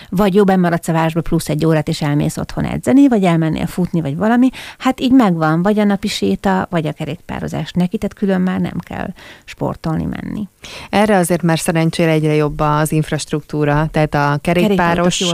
[0.09, 4.01] vagy jobb maradsz a városba plusz egy órát, és elmész otthon edzeni, vagy elmennél futni,
[4.01, 8.40] vagy valami, hát így megvan, vagy a napi séta, vagy a kerékpározás neki, tehát külön
[8.40, 9.09] már nem kell
[9.44, 10.48] sportolni, menni.
[10.90, 15.24] Erre azért már szerencsére egyre jobb az infrastruktúra, tehát a kerékpáros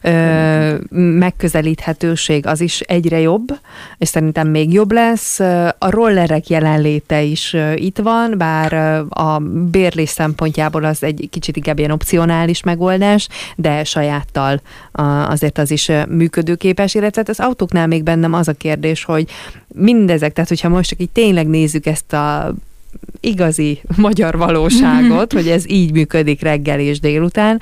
[0.00, 3.58] ö, megközelíthetőség az is egyre jobb,
[3.98, 5.40] és szerintem még jobb lesz.
[5.78, 8.72] A rollerek jelenléte is itt van, bár
[9.08, 9.38] a
[9.70, 14.60] bérlés szempontjából az egy kicsit inkább ilyen opcionális megoldás, de sajáttal
[15.28, 19.30] azért az is működőképes, illetve hát az autóknál még bennem az a kérdés, hogy
[19.68, 22.54] mindezek, tehát hogyha most csak így tényleg nézzük ezt a
[23.20, 27.60] igazi magyar valóságot, hogy ez így működik reggel és délután,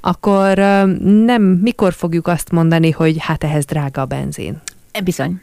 [0.00, 0.56] akkor
[1.24, 4.60] nem, mikor fogjuk azt mondani, hogy hát ehhez drága a benzin?
[5.04, 5.40] Bizony.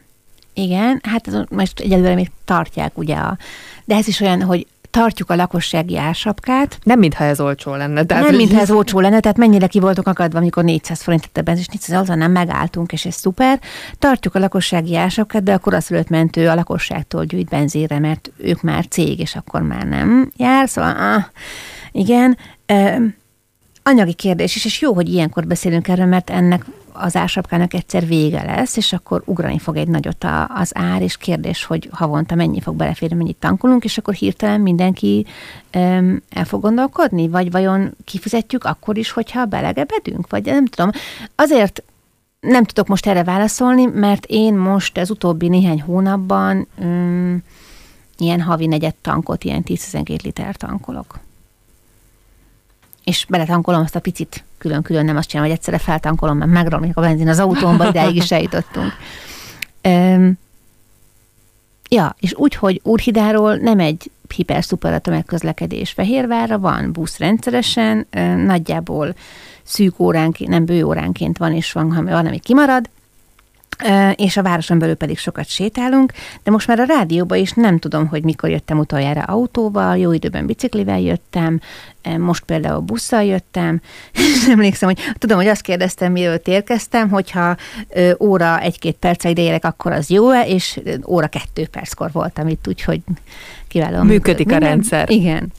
[0.54, 3.36] Igen, hát most egyelőre még tartják ugye a,
[3.84, 6.78] de ez is olyan, hogy tartjuk a lakossági ársapkát.
[6.82, 8.04] Nem mintha ez olcsó lenne.
[8.04, 11.42] Tehát nem mintha ez olcsó lenne, tehát mennyire ki voltunk akadva, amikor 400 forint tette
[11.42, 13.60] benzin, és 400 nem megálltunk, és ez szuper.
[13.98, 18.86] Tartjuk a lakossági ársapkát, de a koraszülött mentő a lakosságtól gyűjt benzínre, mert ők már
[18.86, 20.68] cég, és akkor már nem jár.
[20.68, 21.24] Szóval, ah,
[21.92, 22.38] igen.
[23.82, 26.64] Anyagi kérdés is, és jó, hogy ilyenkor beszélünk erről, mert ennek
[26.98, 31.16] az ársapkának egyszer vége lesz, és akkor ugrani fog egy nagyot a, az ár, és
[31.16, 35.26] kérdés, hogy havonta mennyi fog beleférni, mennyit tankolunk, és akkor hirtelen mindenki
[35.74, 40.90] um, el fog gondolkodni, vagy vajon kifizetjük akkor is, hogyha belegebedünk, vagy nem tudom.
[41.34, 41.82] Azért
[42.40, 47.42] nem tudok most erre válaszolni, mert én most az utóbbi néhány hónapban um,
[48.18, 51.18] ilyen havi negyed tankot, ilyen 10-12 liter tankolok
[53.08, 57.00] és beletankolom azt a picit külön-külön, nem azt csinálom, hogy egyszerre feltankolom, mert megromlik a
[57.00, 58.92] benzin az autómba, ideig is eljutottunk.
[59.84, 60.38] Um,
[61.88, 68.06] ja, és úgy, hogy Úrhidáról nem egy hiper-szuper tömegközlekedés Fehérvárra van, busz rendszeresen,
[68.46, 69.14] nagyjából
[69.62, 72.90] szűk óránként, nem bő óránként van, és van, ha van, ami kimarad,
[74.14, 76.12] és a városon belül pedig sokat sétálunk,
[76.42, 80.46] de most már a rádióba is nem tudom, hogy mikor jöttem utoljára autóval, jó időben
[80.46, 81.60] biciklivel jöttem,
[82.18, 83.80] most például busszal jöttem,
[84.12, 87.56] és emlékszem, hogy tudom, hogy azt kérdeztem, mielőtt érkeztem, hogyha
[88.20, 93.00] óra egy-két perc idejérek, akkor az jó-e, és óra kettő perckor voltam itt, úgyhogy
[93.68, 95.10] kiválóan működik a rendszer.
[95.10, 95.52] Igen.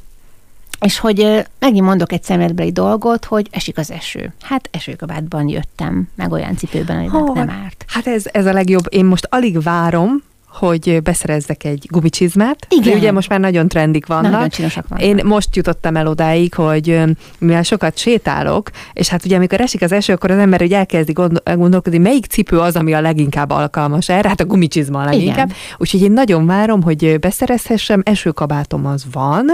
[0.79, 4.33] És hogy megint mondok egy szemletbeli dolgot, hogy esik az eső.
[4.41, 7.85] Hát esőkabátban jöttem, meg olyan cipőben, hogy oh, nem árt.
[7.87, 8.85] Hát ez, ez a legjobb.
[8.89, 10.23] Én most alig várom,
[10.59, 12.67] hogy beszerezzek egy gumicsizmát.
[12.69, 12.97] Igen.
[12.97, 14.31] Ugye most már nagyon trendik vannak.
[14.31, 15.03] Nagyon vannak.
[15.03, 17.01] Én most jutottam el odáig, hogy
[17.39, 21.13] mivel sokat sétálok, és hát ugye amikor esik az eső, akkor az ember hogy elkezdi
[21.55, 25.47] gondolkodni, melyik cipő az, ami a leginkább alkalmas erre, hát a gumicsizma a leginkább.
[25.47, 25.57] Igen.
[25.77, 29.45] Úgyhogy én nagyon várom, hogy beszerezhessem, esőkabátom az van,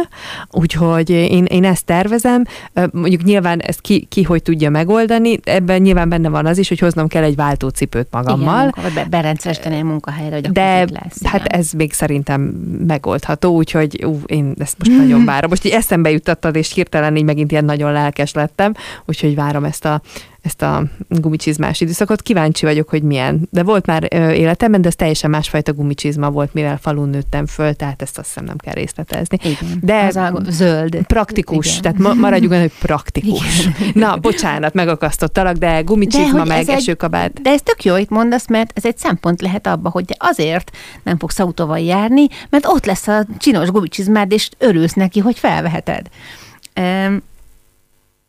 [0.52, 2.44] úgyhogy én, én ezt tervezem.
[2.92, 6.80] Mondjuk nyilván ezt ki, ki hogy tudja megoldani, ebben nyilván benne van az is, hogy
[6.80, 8.68] hoznom kell egy váltócipőt magammal.
[8.68, 11.24] Igen, munka, be, berendszeresíteni a munkahelyre, hogy De lesz.
[11.24, 11.60] Hát igen.
[11.60, 12.42] ez még szerintem
[12.88, 15.50] megoldható, úgyhogy ú, én ezt most nagyon várom.
[15.50, 18.74] Most így eszembe juttattad, és hirtelen így megint ilyen nagyon lelkes lettem,
[19.06, 20.02] úgyhogy várom ezt a
[20.46, 22.22] ezt a gumicsizmás időszakot.
[22.22, 23.48] Kíváncsi vagyok, hogy milyen.
[23.52, 27.74] De volt már ö, életemben, de ez teljesen másfajta gumicsizma volt, mivel falun nőttem föl,
[27.74, 29.38] tehát ezt azt hiszem nem kell részletezni.
[29.44, 29.80] Igen.
[29.82, 30.98] De az a zöld.
[31.08, 31.82] Praktikus, Igen.
[31.82, 33.68] tehát ma, maradjunk olyan, hogy praktikus.
[33.94, 37.42] Na, bocsánat, megakasztottalak, de gumicsizma, hogy meg ez egy- esőkabát.
[37.42, 40.72] De ez tök jó, itt mondasz, mert ez egy szempont lehet abba, hogy te azért
[41.04, 46.08] nem fogsz autóval járni, mert ott lesz a csinos gumicsizmád, és örülsz neki, hogy felveheted.
[46.74, 47.24] Em,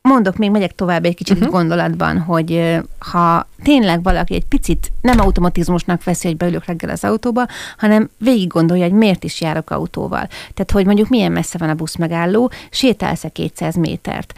[0.07, 1.53] Mondok még, megyek tovább egy kicsit uh-huh.
[1.53, 7.47] gondolatban, hogy ha tényleg valaki egy picit nem automatizmusnak veszi, hogy beülök reggel az autóba,
[7.77, 10.29] hanem végig gondolja, hogy miért is járok autóval.
[10.55, 14.35] Tehát, hogy mondjuk milyen messze van a busz megálló, sétálsz-e 200 métert,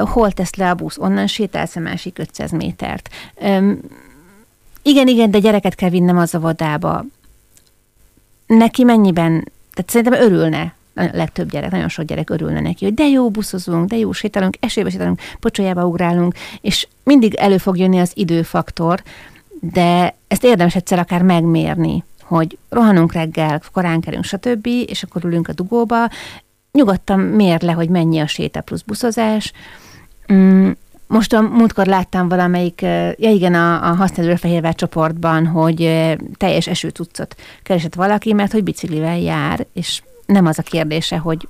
[0.00, 3.08] hol tesz le a busz, onnan sétálsz-e másik 500 métert.
[4.82, 7.04] Igen, igen, de gyereket kell vinnem az óvodába.
[8.46, 13.04] Neki mennyiben, tehát szerintem örülne a legtöbb gyerek, nagyon sok gyerek örülne neki, hogy de
[13.04, 18.12] jó buszozunk, de jó sétálunk, esélybe sétálunk, pocsolyába ugrálunk, és mindig elő fog jönni az
[18.14, 19.02] időfaktor,
[19.60, 25.48] de ezt érdemes egyszer akár megmérni, hogy rohanunk reggel, korán kerünk, stb., és akkor ülünk
[25.48, 26.08] a dugóba,
[26.72, 29.52] nyugodtan mér le, hogy mennyi a séta plusz buszozás.
[30.32, 30.70] Mm,
[31.06, 35.78] most a múltkor láttam valamelyik, ja igen, a, a használó Fehérvár csoportban, hogy
[36.36, 41.48] teljes esőcuccot keresett valaki, mert hogy biciklivel jár, és nem az a kérdése, hogy,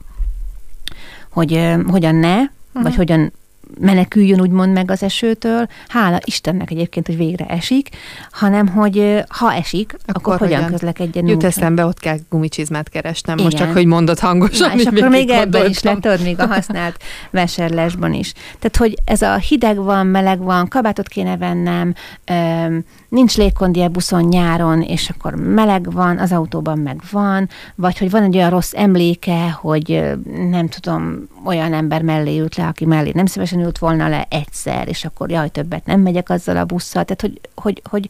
[1.31, 2.83] hogy eh, hogyan ne, uh-huh.
[2.83, 3.33] vagy hogyan
[3.81, 7.89] meneküljön úgymond meg az esőtől, hála Istennek egyébként, hogy végre esik,
[8.31, 10.71] hanem hogy ha esik, akkor, Akkor hogyan hogyan?
[10.71, 13.37] közlekedjen Jut eszembe, ott kell gumicsizmát keresnem.
[13.37, 13.67] Most Igen.
[13.67, 14.69] csak, hogy mondod hangosan.
[14.69, 18.33] Na, és akkor még ebben is lehet, még a használt vásárlásban is.
[18.33, 24.25] Tehát, hogy ez a hideg van, meleg van, kabátot kéne vennem, öm, nincs légkondi buszon
[24.25, 28.73] nyáron, és akkor meleg van, az autóban meg van, vagy hogy van egy olyan rossz
[28.75, 30.13] emléke, hogy
[30.51, 34.89] nem tudom, olyan ember mellé ült le, aki mellé nem szívesen ült volna le egyszer,
[34.89, 37.05] és akkor jaj, többet nem megyek azzal a busszal.
[37.05, 38.09] Tehát, hogy, hogy, hogy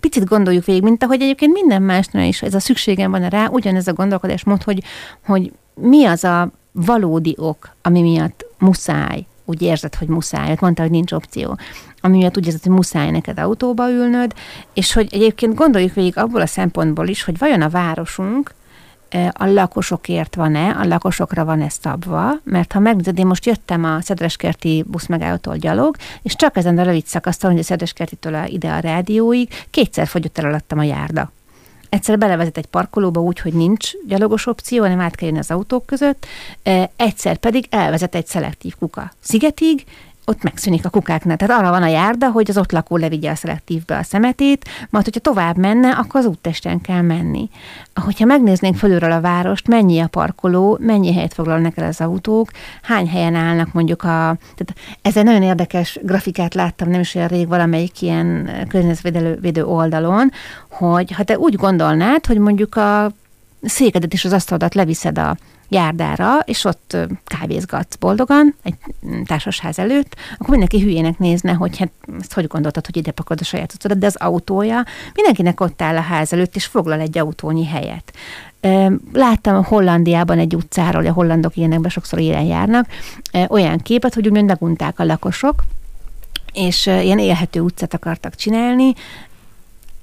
[0.00, 3.86] picit gondoljuk végig, mint ahogy egyébként minden másnál is ez a szükségem van rá, ugyanez
[3.86, 4.82] a gondolkodás mód, hogy,
[5.24, 10.82] hogy mi az a valódi ok, ami miatt muszáj, úgy érzed, hogy muszáj, ott mondta,
[10.82, 11.56] hogy nincs opció,
[12.00, 14.34] ami miatt úgy érzed, hogy muszáj neked autóba ülnöd,
[14.74, 18.54] és hogy egyébként gondoljuk végig abból a szempontból is, hogy vajon a városunk
[19.32, 24.84] a lakosokért van-e, a lakosokra van-e szabva, mert ha megnézed, én most jöttem a Szedreskerti
[24.86, 29.48] buszmegállótól gyalog, és csak ezen a rövid szakaszon, hogy a Szedreskertitől a- ide a rádióig,
[29.70, 31.32] kétszer fogyott el alattam a járda.
[31.88, 35.86] Egyszer belevezet egy parkolóba úgy, hogy nincs gyalogos opció, hanem át kell jönni az autók
[35.86, 36.26] között,
[36.96, 39.84] egyszer pedig elvezet egy szelektív kuka szigetig,
[40.24, 41.36] ott megszűnik a kukáknál.
[41.36, 45.04] Tehát arra van a járda, hogy az ott lakó levigye a szelektívbe a szemetét, majd
[45.04, 47.48] hogyha tovább menne, akkor az úttesten kell menni.
[47.94, 52.50] Hogyha megnéznénk fölülről a várost, mennyi a parkoló, mennyi helyet foglalnak el az autók,
[52.82, 54.36] hány helyen állnak mondjuk a...
[54.56, 60.32] Tehát ez egy nagyon érdekes grafikát láttam, nem is olyan rég valamelyik ilyen környezetvédő oldalon,
[60.68, 63.10] hogy ha te úgy gondolnád, hogy mondjuk a
[63.62, 65.36] székedet és az asztalodat leviszed a
[65.70, 68.74] járdára, és ott ö, kávézgatsz boldogan egy
[69.06, 73.42] mm, társasház előtt, akkor mindenki hülyének nézne, hogy hát ezt hogy gondoltad, hogy ide pakolod
[73.42, 77.18] a saját cuccodat, de az autója mindenkinek ott áll a ház előtt, és foglal egy
[77.18, 78.12] autónyi helyet.
[79.12, 82.86] Láttam Hollandiában egy utcáról, a hollandok ilyenekbe sokszor élen járnak,
[83.48, 85.62] olyan képet, hogy úgymond megunták a lakosok,
[86.52, 88.94] és ilyen élhető utcát akartak csinálni,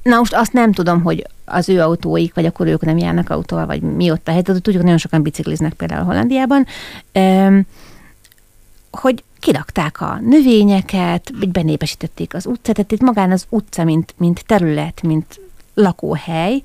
[0.07, 3.65] Na most azt nem tudom, hogy az ő autóik, vagy akkor ők nem járnak autóval,
[3.65, 6.65] vagy mi ott a helyzet, tudjuk, nagyon sokan bicikliznek például Hollandiában,
[8.91, 14.43] hogy kirakták a növényeket, vagy benépesítették az utcát, tehát itt magán az utca, mint, mint
[14.45, 15.39] terület, mint
[15.73, 16.61] lakóhely,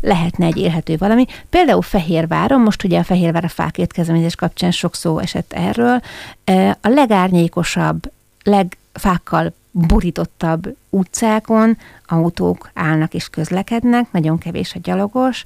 [0.00, 1.26] lehetne egy élhető valami.
[1.50, 6.00] Például Fehérváron, most ugye a Fehérvár a fákért kezdeményezés kapcsán sok szó esett erről,
[6.80, 8.12] a legárnyékosabb,
[8.42, 15.44] legfákkal borítottabb utcákon autók állnak és közlekednek, nagyon kevés a gyalogos.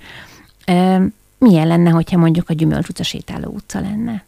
[1.39, 4.25] Milyen lenne, hogyha mondjuk a Gyümölcs utca sétáló utca lenne?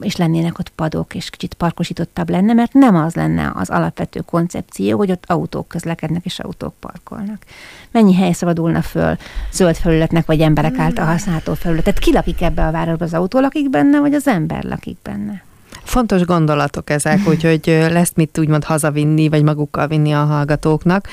[0.00, 4.96] és lennének ott padok, és kicsit parkosítottabb lenne, mert nem az lenne az alapvető koncepció,
[4.98, 7.44] hogy ott autók közlekednek, és autók parkolnak.
[7.90, 9.16] Mennyi hely szabadulna föl
[9.52, 11.84] zöld felületnek, vagy emberek által használható felület?
[11.84, 13.04] Tehát ki lakik ebbe a városba?
[13.04, 15.42] Az autó lakik benne, vagy az ember lakik benne?
[15.90, 21.08] Fontos gondolatok ezek, úgyhogy lesz mit úgymond hazavinni, vagy magukkal vinni a hallgatóknak,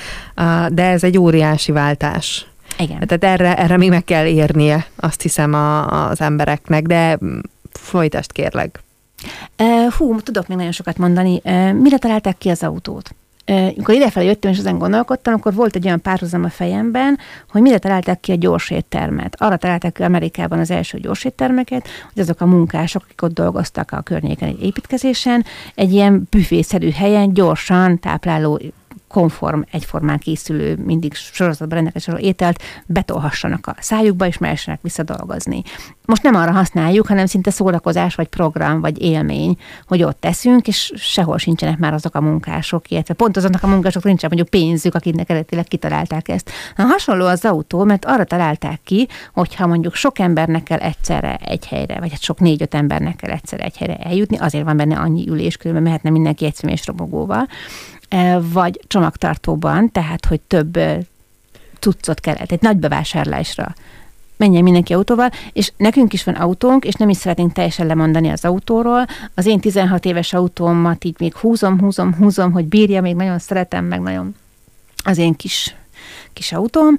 [0.70, 2.46] de ez egy óriási váltás.
[2.78, 3.08] Igen.
[3.08, 7.40] Tehát erre, erre még meg kell érnie, azt hiszem a, az embereknek, de mm,
[7.72, 8.84] folytasd kérlek.
[9.98, 11.42] Hú, tudok még nagyon sokat mondani.
[11.74, 13.16] Mire találták ki az autót?
[13.48, 17.78] Amikor idefelé jöttem és ezen gondolkodtam, akkor volt egy olyan párhuzam a fejemben, hogy mire
[17.78, 19.36] találták ki a gyors éttermet.
[19.42, 23.92] Arra találták ki Amerikában az első gyors éttermeket, hogy azok a munkások, akik ott dolgoztak
[23.92, 28.60] a környéken egy építkezésen, egy ilyen büfészerű helyen gyorsan tápláló
[29.08, 35.62] konform, egyformán készülő, mindig sorozatban rendelkező ételt betolhassanak a szájukba, és mehessenek visszadolgozni.
[36.06, 40.91] Most nem arra használjuk, hanem szinte szórakozás, vagy program, vagy élmény, hogy ott teszünk, és
[40.96, 45.30] sehol sincsenek már azok a munkások, illetve pont azoknak a munkások nincsen mondjuk pénzük, akiknek
[45.30, 46.52] eredetileg kitalálták ezt.
[46.76, 51.67] Na, hasonló az autó, mert arra találták ki, hogyha mondjuk sok embernek kell egyszerre egy
[51.67, 55.28] helyre, vagy hát sok négy-öt embernek kell egyszerre egy helyre eljutni, azért van benne annyi
[55.30, 57.48] ülés, különben mehetne mindenki egy személyes robogóval,
[58.39, 60.80] vagy csomagtartóban, tehát hogy több
[61.80, 63.74] cuccot kellett, egy nagy bevásárlásra
[64.38, 68.46] menjen mindenki autóval, és nekünk is van autónk, és nem is szeretnénk teljesen lemondani az
[68.46, 69.06] autóról.
[69.34, 73.86] Az én 16 éves autómat így még húzom, húzom, húzom, hogy bírja, még nagyon szeretem,
[73.86, 74.36] meg nagyon
[75.04, 75.76] az én kis
[76.34, 76.98] kis autóm.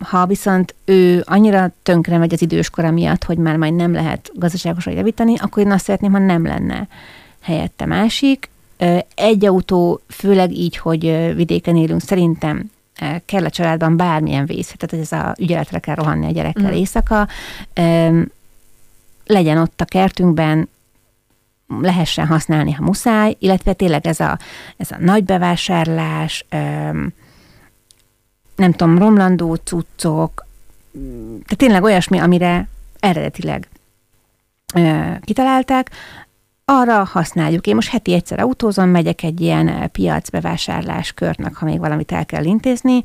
[0.00, 4.92] Ha viszont ő annyira tönkre megy az időskora miatt, hogy már majd nem lehet gazdaságosan
[4.92, 6.88] javítani, akkor én azt szeretném, ha nem lenne
[7.40, 8.50] helyette másik,
[9.14, 12.70] egy autó, főleg így, hogy vidéken élünk, szerintem
[13.24, 16.74] kell a családban bármilyen vész, tehát ez a ügyeletre kell rohanni a gyerekkel mm.
[16.74, 17.28] éjszaka,
[19.26, 20.68] legyen ott a kertünkben,
[21.80, 24.38] lehessen használni, ha muszáj, illetve tényleg ez a,
[24.76, 26.44] ez a nagy bevásárlás,
[28.56, 30.46] nem tudom, romlandó cuccok,
[31.32, 32.68] tehát tényleg olyasmi, amire
[33.00, 33.68] eredetileg
[35.20, 35.90] kitalálták,
[36.64, 37.66] arra használjuk.
[37.66, 42.26] Én most heti egyszer autózom, megyek egy ilyen eh, piacbevásárlás körnek, ha még valamit el
[42.26, 43.02] kell intézni,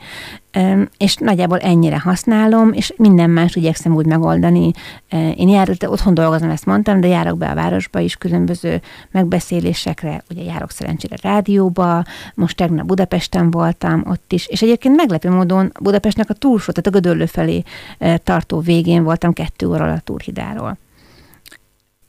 [0.97, 4.71] és nagyjából ennyire használom, és minden más igyekszem úgy megoldani.
[5.09, 10.23] Eh, én járok, otthon dolgozom, ezt mondtam, de járok be a városba is különböző megbeszélésekre,
[10.29, 12.03] ugye járok szerencsére rádióba,
[12.35, 16.99] most tegnap Budapesten voltam ott is, és egyébként meglepő módon Budapestnek a túlsó, tehát a
[16.99, 17.63] Gödöllő felé
[17.97, 20.77] eh, tartó végén voltam kettő óra a Túrhidáról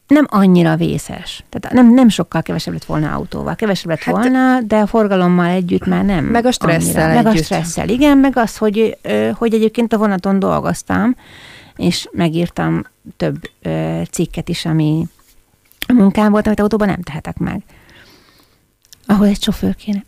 [0.08, 1.44] nem annyira vészes.
[1.48, 3.54] Tehát nem, nem sokkal kevesebb lett volna autóval.
[3.54, 6.24] Kevesebb lett hát, volna, de a forgalommal együtt már nem.
[6.24, 7.22] Meg a stresszel annyira.
[7.22, 8.96] Meg a stresszel, igen, meg az, hogy,
[9.34, 11.16] hogy egyébként a vonaton dolgoztam,
[11.76, 12.84] és megírtam
[13.16, 13.50] több
[14.10, 15.06] cikket is, ami
[15.86, 17.62] a munkám volt, amit autóban nem tehetek meg.
[19.06, 20.04] Ahol egy sofőr kéne.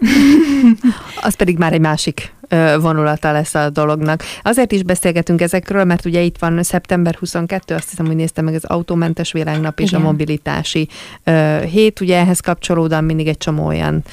[1.27, 2.33] az pedig már egy másik
[2.81, 4.23] vonulata lesz a dolognak.
[4.43, 8.55] Azért is beszélgetünk ezekről, mert ugye itt van szeptember 22, azt hiszem, hogy néztem meg
[8.55, 10.01] az autómentes világnap és Igen.
[10.01, 10.89] a mobilitási
[11.71, 12.01] hét.
[12.01, 14.05] Ugye ehhez kapcsolódóan mindig egy csomó olyan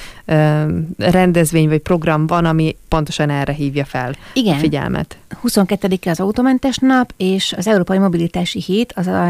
[0.98, 4.54] rendezvény vagy program van, ami pontosan erre hívja fel Igen.
[4.54, 5.16] a figyelmet.
[5.44, 9.26] 22-e az autómentes nap, és az Európai Mobilitási Hét az a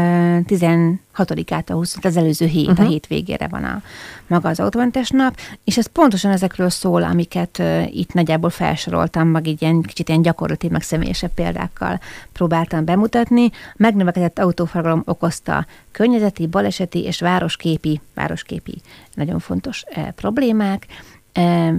[1.23, 2.85] 16-ától 20, az előző hét, uh-huh.
[2.85, 2.97] a mhm.
[3.07, 3.81] végére van a
[4.27, 9.47] maga az autómentes nap, és ez pontosan ezekről szól, amiket uh, itt nagyjából felsoroltam, meg
[9.47, 11.99] így ilyen kicsit ilyen gyakorlati, meg személyesebb példákkal
[12.31, 13.49] próbáltam bemutatni.
[13.75, 18.81] Megnövekedett autóforgalom okozta környezeti, baleseti és városképi, városképi
[19.13, 20.87] nagyon fontos uh, problémák,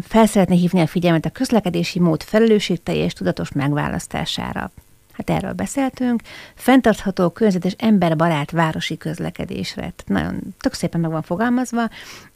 [0.03, 4.71] fel szeretné hívni a figyelmet a közlekedési mód felelősségteljes tudatos megválasztására.
[5.13, 6.21] Hát erről beszéltünk.
[6.55, 9.81] Fentartható, környezetes, emberbarát városi közlekedésre.
[9.81, 11.89] Tehát nagyon tök szépen meg van fogalmazva,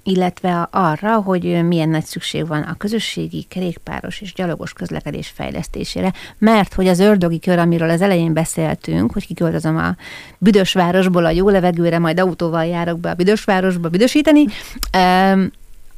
[0.03, 6.75] illetve arra, hogy milyen nagy szükség van a közösségi, kerékpáros és gyalogos közlekedés fejlesztésére, mert
[6.75, 9.97] hogy az ördögi kör, amiről az elején beszéltünk, hogy kiköltözöm a
[10.39, 14.45] büdös városból a jó levegőre, majd autóval járok be a büdös városba büdösíteni,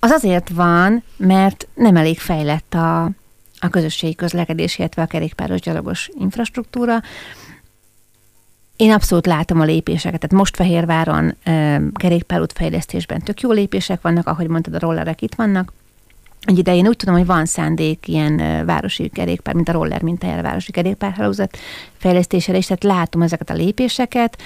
[0.01, 3.11] az azért van, mert nem elég fejlett a,
[3.59, 7.01] a közösségi közlekedés, illetve a kerékpáros gyalogos infrastruktúra.
[8.77, 14.27] Én abszolút látom a lépéseket, tehát most Fehérváron e, kerékpárút fejlesztésben tök jó lépések vannak,
[14.27, 15.73] ahogy mondtad, a rollerek itt vannak.
[16.41, 20.43] Egy idején úgy tudom, hogy van szándék ilyen városi kerékpár, mint a roller, mint a
[20.43, 21.59] városi kerékpárhálózat
[21.97, 24.43] fejlesztésére, és tehát látom ezeket a lépéseket.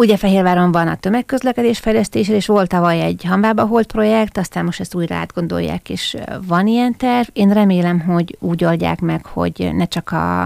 [0.00, 4.80] Ugye Fehérváron van a tömegközlekedés fejlesztésre, és volt tavaly egy Hanvába Holt projekt, aztán most
[4.80, 7.28] ezt újra átgondolják, és van ilyen terv.
[7.32, 10.42] Én remélem, hogy úgy oldják meg, hogy ne csak a,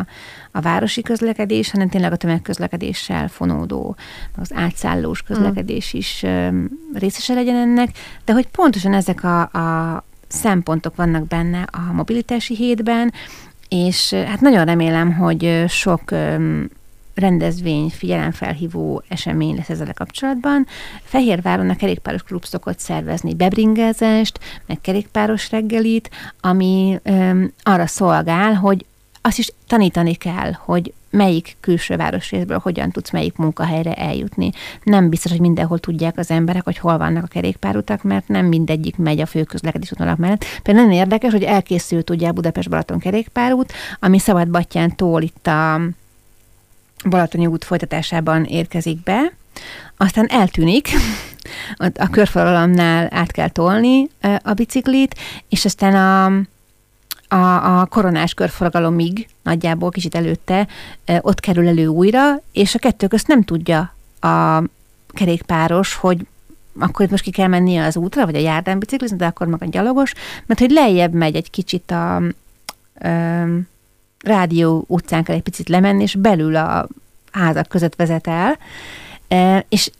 [0.50, 3.96] a városi közlekedés, hanem tényleg a tömegközlekedéssel fonódó,
[4.36, 5.98] az átszállós közlekedés mm.
[5.98, 6.24] is
[6.94, 7.88] részese legyen ennek,
[8.24, 13.12] de hogy pontosan ezek a, a szempontok vannak benne a mobilitási hétben,
[13.68, 16.02] és hát nagyon remélem, hogy sok
[17.14, 20.66] rendezvény, figyelemfelhívó esemény lesz ezzel kapcsolatban.
[21.02, 26.10] Fehérváron a kerékpáros klub szokott szervezni bebringezést, meg kerékpáros reggelit,
[26.40, 28.84] ami öm, arra szolgál, hogy
[29.20, 34.50] azt is tanítani kell, hogy melyik külső városrészből hogyan tudsz melyik munkahelyre eljutni.
[34.82, 38.96] Nem biztos, hogy mindenhol tudják az emberek, hogy hol vannak a kerékpárutak, mert nem mindegyik
[38.96, 40.44] megy a főközlekedés útvonalak mellett.
[40.62, 45.80] Például nagyon érdekes, hogy elkészült ugye Budapest-Balaton kerékpárút, ami Szabad Battyántól itt a
[47.04, 49.32] Balatoni út folytatásában érkezik be,
[49.96, 50.88] aztán eltűnik,
[51.94, 54.08] a körforgalomnál át kell tolni
[54.42, 55.14] a biciklit,
[55.48, 60.66] és aztán a, a, a koronás körforgalomig, nagyjából kicsit előtte,
[61.20, 64.62] ott kerül elő újra, és a kettő közt nem tudja a
[65.08, 66.26] kerékpáros, hogy
[66.78, 69.70] akkor itt most ki kell mennie az útra, vagy a járdán biciklizni, de akkor meg
[69.70, 70.12] gyalogos,
[70.46, 72.22] mert hogy lejjebb megy egy kicsit a, a
[74.22, 76.88] rádió utcán kell egy picit lemenni, és belül a
[77.32, 78.58] házak között vezet el,
[79.28, 79.90] e, és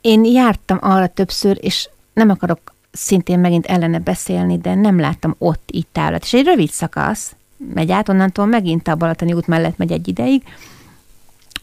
[0.00, 5.68] én jártam arra többször, és nem akarok szintén megint ellene beszélni, de nem láttam ott
[5.72, 6.22] így távlat.
[6.22, 7.34] És egy rövid szakasz
[7.74, 10.42] megy át, onnantól megint a Balatoni út mellett megy egy ideig,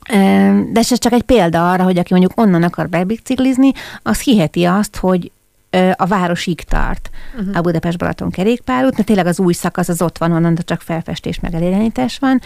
[0.03, 0.17] e,
[0.71, 3.71] de ez csak egy példa arra, hogy aki mondjuk onnan akar bebiciklizni,
[4.03, 5.32] az hiheti azt, hogy
[5.95, 7.09] a városig tart
[7.39, 7.57] uh-huh.
[7.57, 11.53] a Budapest-Balaton kerékpárút, mert tényleg az új szakasz az ott van, onnan csak felfestés meg
[11.53, 12.41] elérenítás van,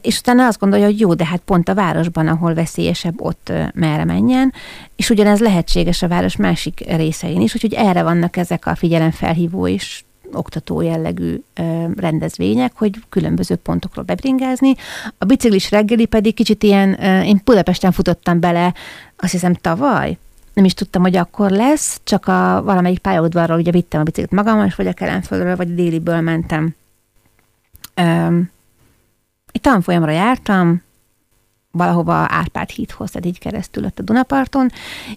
[0.00, 4.04] és utána azt gondolja, hogy jó, de hát pont a városban, ahol veszélyesebb, ott merre
[4.04, 4.52] menjen,
[4.96, 10.04] és ugyanez lehetséges a város másik részein is, úgyhogy erre vannak ezek a figyelemfelhívó és
[10.32, 11.42] oktató jellegű
[11.96, 14.74] rendezvények, hogy különböző pontokról bebringázni.
[15.18, 16.92] A biciklis reggeli pedig kicsit ilyen,
[17.22, 18.74] én Budapesten futottam bele,
[19.16, 20.18] azt hiszem tavaly,
[20.54, 24.66] nem is tudtam, hogy akkor lesz, csak a valamelyik pályaudvarról ugye vittem a biciklit magam,
[24.66, 26.74] és vagy a Kelenföldről, vagy a déliből mentem.
[27.96, 28.50] Um,
[29.52, 30.82] egy tanfolyamra jártam,
[31.70, 34.70] valahova Árpád hídhoz, tehát így keresztül ott a Dunaparton,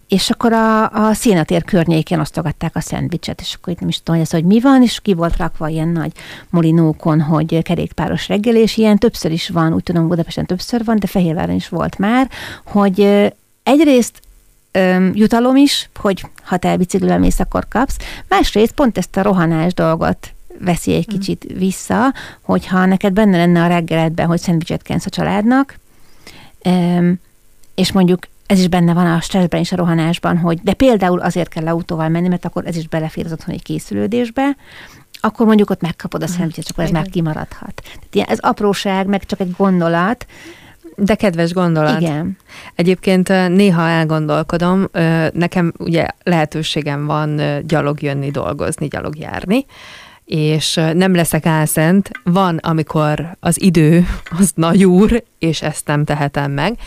[0.08, 4.16] és akkor a, a szénatér környékén osztogatták a szendvicset, és akkor itt nem is tudom,
[4.16, 6.12] hogy ez, hogy mi van, és ki volt rakva ilyen nagy
[6.50, 11.08] molinókon, hogy kerékpáros reggel, és ilyen többször is van, úgy tudom, Budapesten többször van, de
[11.08, 12.30] Fehérváron is volt már,
[12.66, 13.02] hogy
[13.64, 14.22] egyrészt
[14.78, 17.98] öm, jutalom is, hogy ha te biciklivel mész, akkor kapsz.
[18.28, 21.20] Másrészt pont ezt a rohanás dolgot veszi egy hmm.
[21.20, 25.80] kicsit vissza, hogyha neked benne lenne a reggeledben, hogy szendvicset kensz a családnak,
[26.64, 27.20] öm,
[27.76, 31.50] és mondjuk ez is benne van a stressben és a rohanásban, hogy de például azért
[31.50, 34.56] kell autóval menni, mert akkor ez is belefér az otthoni készülődésbe,
[35.20, 37.82] akkor mondjuk ott megkapod a szendvicset, csak ez már kimaradhat.
[38.10, 40.26] Tehát ez apróság, meg csak egy gondolat,
[41.00, 42.02] de kedves gondolat.
[42.02, 42.38] Igen.
[42.76, 44.88] Egyébként néha elgondolkodom,
[45.32, 49.66] nekem ugye lehetőségem van gyalog jönni, dolgozni, gyalog járni,
[50.28, 54.06] és nem leszek álszent, van, amikor az idő
[54.40, 56.78] az nagy úr, és ezt nem tehetem meg,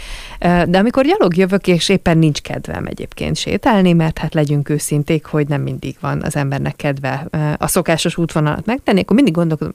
[0.68, 5.48] de amikor gyalog jövök, és éppen nincs kedvem egyébként sétálni, mert hát legyünk őszinték, hogy
[5.48, 7.26] nem mindig van az embernek kedve
[7.58, 9.74] a szokásos útvonalat megtenni, akkor mindig gondolkodom,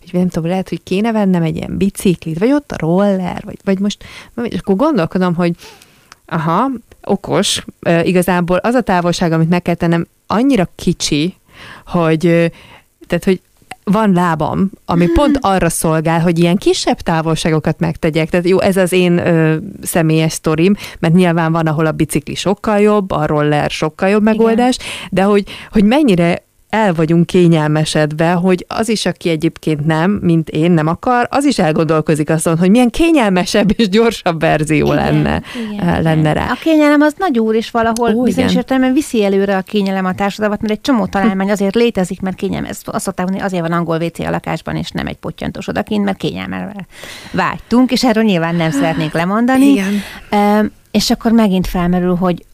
[0.00, 3.58] hogy nem tudom, lehet, hogy kéne vennem egy ilyen biciklit, vagy ott a roller, vagy,
[3.64, 4.04] vagy most,
[4.42, 5.54] és akkor gondolkodom, hogy
[6.26, 6.70] aha,
[7.02, 7.64] okos,
[8.02, 11.34] igazából az a távolság, amit meg kell tennem, annyira kicsi,
[11.86, 12.20] hogy
[13.06, 13.40] tehát, hogy
[13.84, 15.14] van lábam, ami hmm.
[15.14, 18.30] pont arra szolgál, hogy ilyen kisebb távolságokat megtegyek.
[18.30, 22.80] Tehát jó, ez az én ö, személyes sztorim, mert nyilván van, ahol a bicikli sokkal
[22.80, 25.08] jobb, a roller sokkal jobb megoldás, Igen.
[25.10, 26.42] de hogy, hogy mennyire
[26.72, 31.58] el vagyunk kényelmesedve, hogy az is, aki egyébként nem, mint én, nem akar, az is
[31.58, 35.42] elgondolkozik azon, hogy milyen kényelmesebb és gyorsabb verzió igen, lenne,
[35.72, 36.34] igen, eh, lenne igen.
[36.34, 36.50] rá.
[36.50, 40.14] A kényelem az nagy úr, és valahol Ó, bizonyos értelemben viszi előre a kényelem a
[40.14, 43.78] társadalmat, mert egy csomó találmány azért létezik, mert kényelem, ezt azt szokták mondani, azért van
[43.78, 46.86] angol WC a lakásban, és nem egy pottyantós odakint, mert kényelmel
[47.32, 49.66] vágytunk, és erről nyilván nem szeretnék lemondani.
[49.66, 50.02] Igen.
[50.30, 52.44] E, és akkor megint felmerül, hogy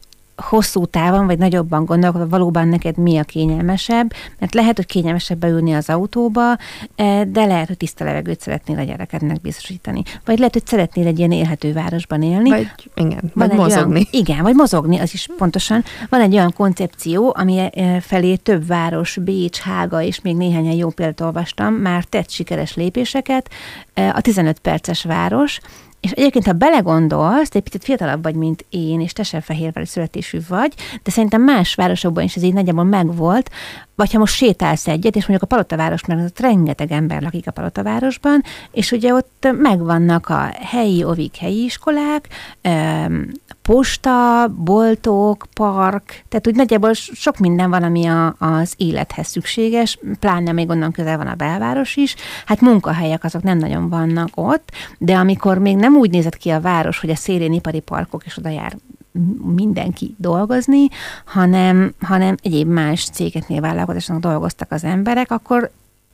[0.41, 5.73] hosszú távon, vagy nagyobban gondolkodva, valóban neked mi a kényelmesebb, mert lehet, hogy kényelmesebb beülni
[5.73, 6.57] az autóba,
[6.95, 10.03] e, de lehet, hogy tiszta levegőt szeretnél a gyerekednek biztosítani.
[10.25, 12.49] Vagy lehet, hogy szeretnél egy ilyen élhető városban élni.
[12.49, 13.93] Vagy, igen, vagy mozogni.
[13.93, 15.83] Olyan, igen, vagy mozogni, az is pontosan.
[16.09, 20.89] Van egy olyan koncepció, ami e, felé több város, Bécs, Hága és még néhányan jó
[20.89, 23.49] példát olvastam, már tett sikeres lépéseket.
[23.93, 25.59] E, a 15 perces város,
[26.01, 30.39] és egyébként, ha belegondolsz, egy picit fiatalabb vagy, mint én, és te sem fehérvári születésű
[30.47, 30.73] vagy,
[31.03, 33.51] de szerintem más városokban is ez így nagyjából megvolt,
[33.95, 37.51] vagy ha most sétálsz egyet, és mondjuk a Palotaváros, mert ott rengeteg ember lakik a
[37.51, 42.27] Palotavárosban, és ugye ott megvannak a helyi ovik, helyi iskolák,
[43.61, 50.51] posta, boltok, park, tehát úgy nagyjából sok minden van, ami a, az élethez szükséges, pláne
[50.51, 52.15] még onnan közel van a belváros is.
[52.45, 56.61] Hát munkahelyek azok nem nagyon vannak ott, de amikor még nem úgy nézett ki a
[56.61, 58.75] város, hogy a szélén ipari parkok, és oda jár
[59.55, 60.87] mindenki dolgozni,
[61.25, 65.71] hanem, hanem egyéb más cégeknél vállalkozásnak dolgoztak az emberek, akkor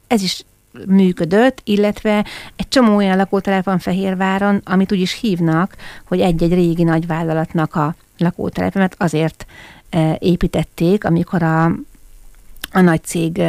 [0.08, 0.46] ez is
[0.88, 5.76] működött, illetve egy csomó olyan lakótelep van Fehérváron, amit úgy is hívnak,
[6.08, 9.46] hogy egy-egy régi nagyvállalatnak a lakótelepe, mert azért
[10.20, 11.66] építették, amikor a,
[12.72, 13.42] a nagy cég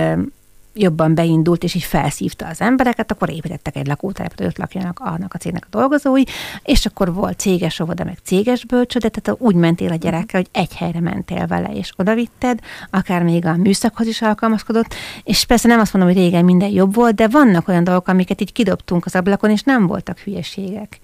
[0.76, 5.38] jobban beindult, és így felszívta az embereket, akkor építettek egy lakótelepet, ott lakjanak annak a
[5.38, 6.22] cégnek a dolgozói,
[6.62, 10.74] és akkor volt céges óvoda, meg céges bölcsöde, tehát úgy mentél a gyerekkel, hogy egy
[10.74, 12.58] helyre mentél vele, és odavitted,
[12.90, 16.94] akár még a műszakhoz is alkalmazkodott, és persze nem azt mondom, hogy régen minden jobb
[16.94, 21.00] volt, de vannak olyan dolgok, amiket így kidobtunk az ablakon, és nem voltak hülyeségek.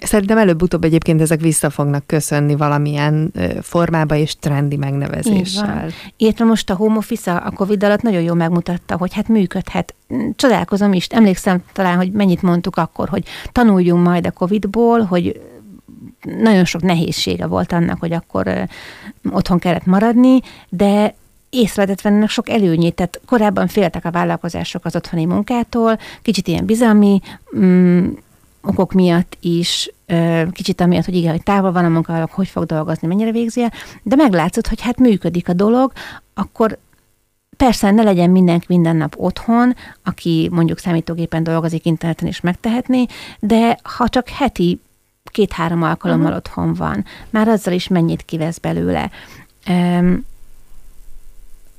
[0.00, 3.32] Szerintem előbb-utóbb egyébként ezek vissza fognak köszönni valamilyen
[3.62, 5.88] formába és trendi megnevezéssel.
[6.16, 9.94] Illetve most a home office a Covid alatt nagyon jól megmutatta, hogy hát működhet.
[10.36, 15.40] Csodálkozom is, emlékszem talán, hogy mennyit mondtuk akkor, hogy tanuljunk majd a Covidból, hogy
[16.38, 18.68] nagyon sok nehézsége volt annak, hogy akkor
[19.30, 21.14] otthon kellett maradni, de
[21.50, 22.94] észre lehetett venni sok előnyét.
[22.94, 27.20] Tehát korábban féltek a vállalkozások az otthoni munkától, kicsit ilyen bizalmi
[27.56, 28.08] mm,
[28.62, 29.92] okok miatt is,
[30.52, 33.72] kicsit amiatt, hogy igen, hogy távol van a munkavállalók, hogy fog dolgozni, mennyire végzi el,
[34.02, 35.92] de meglátszott, hogy hát működik a dolog,
[36.34, 36.78] akkor
[37.56, 43.06] persze ne legyen mindenki minden nap otthon, aki mondjuk számítógépen dolgozik, interneten is megtehetné,
[43.38, 44.80] de ha csak heti
[45.24, 46.36] két-három alkalommal uh-huh.
[46.36, 49.10] otthon van, már azzal is mennyit kivesz belőle.
[49.68, 50.26] Um,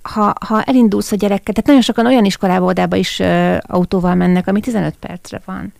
[0.02, 4.48] ha, ha elindulsz a gyerekkel, tehát nagyon sokan olyan iskolába odába is uh, autóval mennek,
[4.48, 5.74] ami 15 percre van.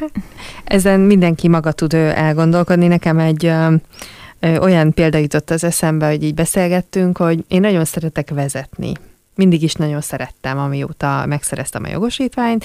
[0.64, 2.86] Ezen mindenki maga tud elgondolkodni.
[2.86, 3.52] Nekem egy
[4.40, 8.92] olyan példa jutott az eszembe, hogy így beszélgettünk, hogy én nagyon szeretek vezetni
[9.36, 12.64] mindig is nagyon szerettem, amióta megszereztem a jogosítványt,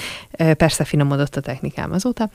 [0.57, 2.29] persze finomodott a technikám azóta,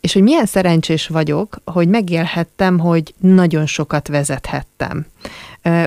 [0.00, 5.06] és hogy milyen szerencsés vagyok, hogy megélhettem, hogy nagyon sokat vezethettem.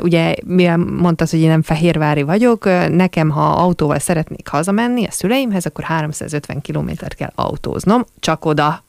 [0.01, 5.65] Ugye, mivel mondtad, hogy én nem fehérvári vagyok, nekem, ha autóval szeretnék hazamenni a szüleimhez,
[5.65, 8.84] akkor 350 kilométert kell autóznom, csak oda.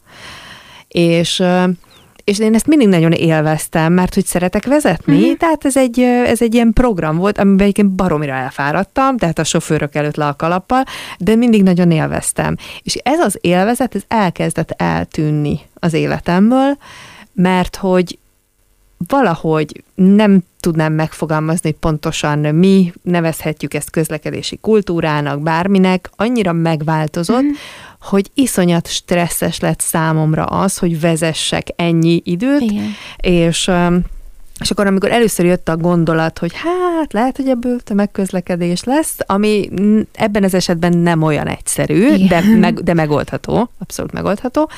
[0.89, 1.43] És
[2.25, 5.33] és én ezt mindig nagyon élveztem, mert hogy szeretek vezetni, mm-hmm.
[5.33, 9.95] tehát ez egy, ez egy ilyen program volt, amiben egyébként baromira elfáradtam, tehát a sofőrök
[9.95, 10.85] előtt le a kalappal,
[11.19, 12.57] de mindig nagyon élveztem.
[12.83, 16.77] És ez az élvezet, ez elkezdett eltűnni az életemből,
[17.33, 18.19] mert hogy
[19.09, 27.51] valahogy nem tudnám megfogalmazni, pontosan mi nevezhetjük ezt közlekedési kultúrának, bárminek, annyira megváltozott, mm
[28.03, 32.91] hogy iszonyat stresszes lett számomra az, hogy vezessek ennyi időt, Igen.
[33.17, 33.71] és
[34.61, 39.69] és akkor, amikor először jött a gondolat, hogy hát lehet, hogy ebből tömegközlekedés lesz, ami
[40.13, 44.71] ebben az esetben nem olyan egyszerű, de, meg, de megoldható, abszolút megoldható,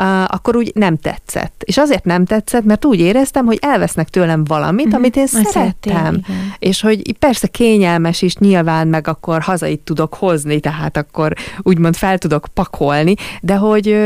[0.00, 1.62] uh, akkor úgy nem tetszett.
[1.64, 5.00] És azért nem tetszett, mert úgy éreztem, hogy elvesznek tőlem valamit, uh-huh.
[5.00, 6.20] amit én Azt szerettem.
[6.58, 12.18] És hogy persze kényelmes is nyilván, meg akkor hazait tudok hozni, tehát akkor úgymond fel
[12.18, 13.96] tudok pakolni, de hogy,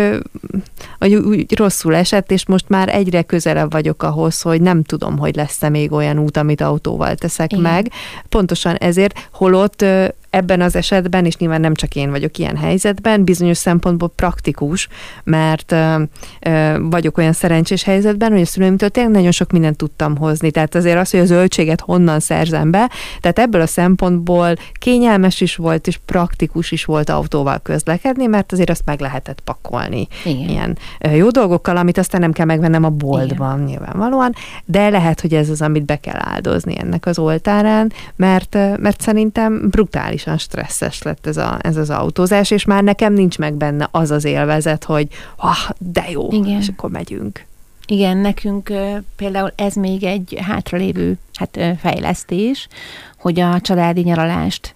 [0.98, 5.36] hogy úgy rosszul esett, és most már egyre közelebb vagyok ahhoz, hogy nem tudom, hogy
[5.36, 7.64] lesz-e még olyan út, amit autóval teszek Igen.
[7.64, 7.90] meg.
[8.28, 9.84] Pontosan ezért, holott
[10.30, 14.88] ebben az esetben, és nyilván nem csak én vagyok ilyen helyzetben, bizonyos szempontból praktikus,
[15.24, 16.02] mert ö,
[16.40, 20.50] ö, vagyok olyan szerencsés helyzetben, hogy a szüleimtől tényleg nagyon sok mindent tudtam hozni.
[20.50, 25.56] Tehát azért az, hogy a zöldséget honnan szerzem be, tehát ebből a szempontból kényelmes is
[25.56, 30.48] volt, és praktikus is volt autóval közlekedni, mert azért azt meg lehetett pakolni Igen.
[30.48, 30.78] ilyen
[31.14, 33.64] jó dolgokkal, amit aztán nem kell megvennem a boltban Igen.
[33.64, 39.00] nyilvánvalóan, de lehet, hogy ez az, amit be kell áldozni ennek az oltárán, mert, mert
[39.00, 43.54] szerintem brutális brutálisan stresszes lett ez, a, ez az autózás, és már nekem nincs meg
[43.54, 46.60] benne az az élvezet, hogy ah, de jó, Igen.
[46.60, 47.44] és akkor megyünk.
[47.86, 48.72] Igen, nekünk
[49.16, 52.68] például ez még egy hátralévő hát, fejlesztés,
[53.18, 54.74] hogy a családi nyaralást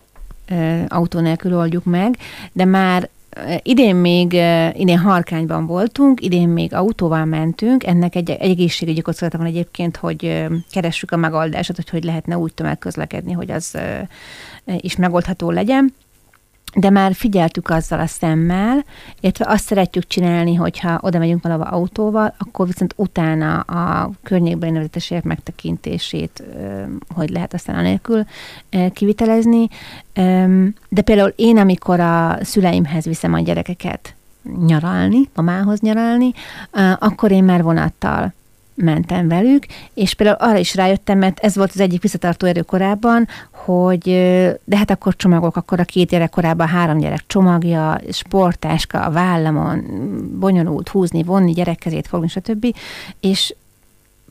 [0.88, 2.16] autó nélkül oldjuk meg,
[2.53, 3.09] de már
[3.62, 4.32] idén még,
[4.72, 10.47] idén Harkányban voltunk, idén még autóval mentünk, ennek egy, egy egészségügyi kockázata van egyébként, hogy
[10.70, 13.78] keressük a megoldását, hogy hogy lehetne úgy tömegközlekedni, hogy az
[14.80, 15.95] is megoldható legyen
[16.75, 18.85] de már figyeltük azzal a szemmel,
[19.20, 25.25] illetve azt szeretjük csinálni, hogyha oda megyünk valahova autóval, akkor viszont utána a környékbeli nevezetességek
[25.25, 26.43] megtekintését,
[27.14, 28.25] hogy lehet aztán anélkül
[28.93, 29.68] kivitelezni.
[30.89, 34.14] De például én, amikor a szüleimhez viszem a gyerekeket
[34.66, 36.33] nyaralni, mamához nyaralni,
[36.99, 38.33] akkor én már vonattal
[38.75, 43.29] mentem velük, és például arra is rájöttem, mert ez volt az egyik visszatartó erő korábban,
[43.51, 44.03] hogy
[44.64, 49.85] de hát akkor csomagok, akkor a két gyerek korábban három gyerek csomagja, sportáska a vállamon,
[50.39, 52.66] bonyolult húzni, vonni, gyerekkezét fogni, stb.
[53.20, 53.55] És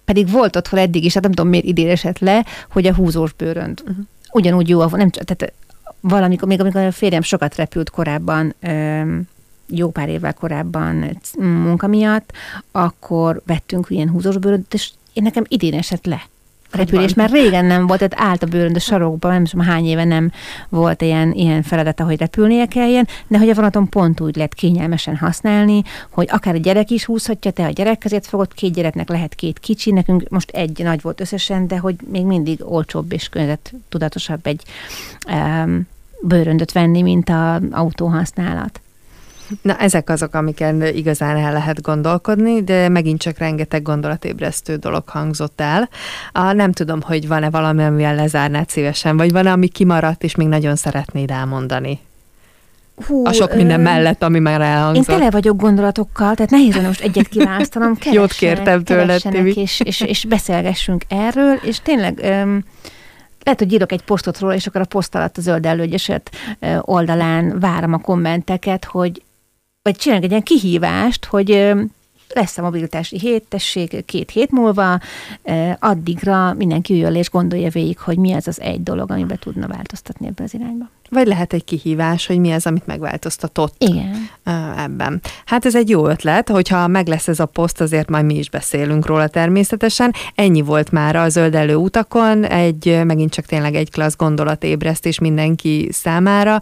[0.05, 3.33] pedig volt otthon eddig is, hát nem tudom miért idén esett le, hogy a húzós
[3.33, 3.81] bőrönt.
[3.81, 4.05] Uh-huh.
[4.31, 5.53] Ugyanúgy jó, nem, tehát
[5.99, 8.55] valamikor, még amikor a férjem sokat repült korábban,
[9.67, 12.31] jó pár évvel korábban munka miatt,
[12.71, 16.27] akkor vettünk ilyen húzós bőröt, és én nekem idén esett le
[16.73, 20.03] repülés, mert régen nem volt, tehát állt a bőrönd a sarokban, nem tudom hány éve
[20.03, 20.31] nem
[20.69, 25.17] volt ilyen, ilyen feladata, hogy repülnie kelljen, de hogy a vonaton pont úgy lehet kényelmesen
[25.17, 29.35] használni, hogy akár a gyerek is húzhatja, te a gyerek kezét fogod, két gyereknek lehet
[29.35, 33.29] két kicsi, nekünk most egy nagy volt összesen, de hogy még mindig olcsóbb és
[33.89, 34.63] tudatosabb egy
[35.27, 35.87] um,
[36.21, 38.81] bőröndöt venni, mint a autóhasználat.
[39.61, 45.61] Na, ezek azok, amiken igazán el lehet gondolkodni, de megint csak rengeteg gondolatébresztő dolog hangzott
[45.61, 45.89] el.
[46.31, 50.47] A, nem tudom, hogy van-e valami, amivel lezárnád szívesen, vagy van-e, ami kimaradt, és még
[50.47, 51.99] nagyon szeretnéd elmondani?
[53.07, 53.83] Hú, a sok minden ö...
[53.83, 55.09] mellett, ami már elhangzott.
[55.09, 57.97] Én tele vagyok gondolatokkal, tehát nehéz most egyet kiválasztanom.
[58.11, 59.21] Jót kértem tőled.
[59.55, 62.19] És, és, és beszélgessünk erről, és tényleg...
[62.23, 62.63] Öm,
[63.43, 65.67] lehet, hogy írok egy posztot róla, és akkor a poszt alatt a Zöld
[66.81, 69.21] oldalán várom a kommenteket, hogy
[69.83, 71.73] vagy csinálunk egy ilyen kihívást, hogy
[72.33, 74.99] lesz a mobilitási hét, tessék két hét múlva,
[75.79, 80.27] addigra mindenki üljön és gondolja végig, hogy mi az az egy dolog, amiben tudna változtatni
[80.27, 80.89] ebben az irányba.
[81.09, 84.29] Vagy lehet egy kihívás, hogy mi az, amit megváltoztatott Igen.
[84.77, 85.21] ebben.
[85.45, 88.49] Hát ez egy jó ötlet, hogyha meg lesz ez a poszt, azért majd mi is
[88.49, 90.13] beszélünk róla természetesen.
[90.35, 96.61] Ennyi volt már a zöldelő utakon, egy megint csak tényleg egy klassz gondolatébresztés mindenki számára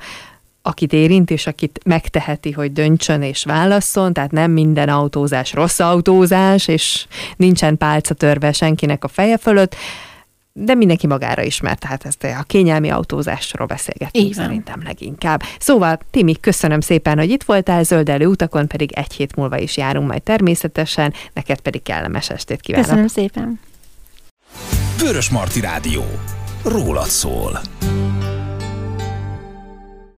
[0.62, 6.68] akit érint, és akit megteheti, hogy döntsön és válasszon, tehát nem minden autózás rossz autózás,
[6.68, 7.05] és
[7.36, 9.76] nincsen pálca törve senkinek a feje fölött,
[10.53, 14.43] de mindenki magára ismer, tehát ezt a kényelmi autózásról beszélgettünk Igen.
[14.43, 15.43] szerintem leginkább.
[15.59, 20.07] Szóval, Timi, köszönöm szépen, hogy itt voltál, zöldelő utakon pedig egy hét múlva is járunk
[20.07, 22.88] majd természetesen, neked pedig kellemes estét kívánok.
[22.88, 23.59] Köszönöm szépen.
[24.99, 26.03] Vörös Marti Rádió.
[26.64, 27.62] Rólad szól.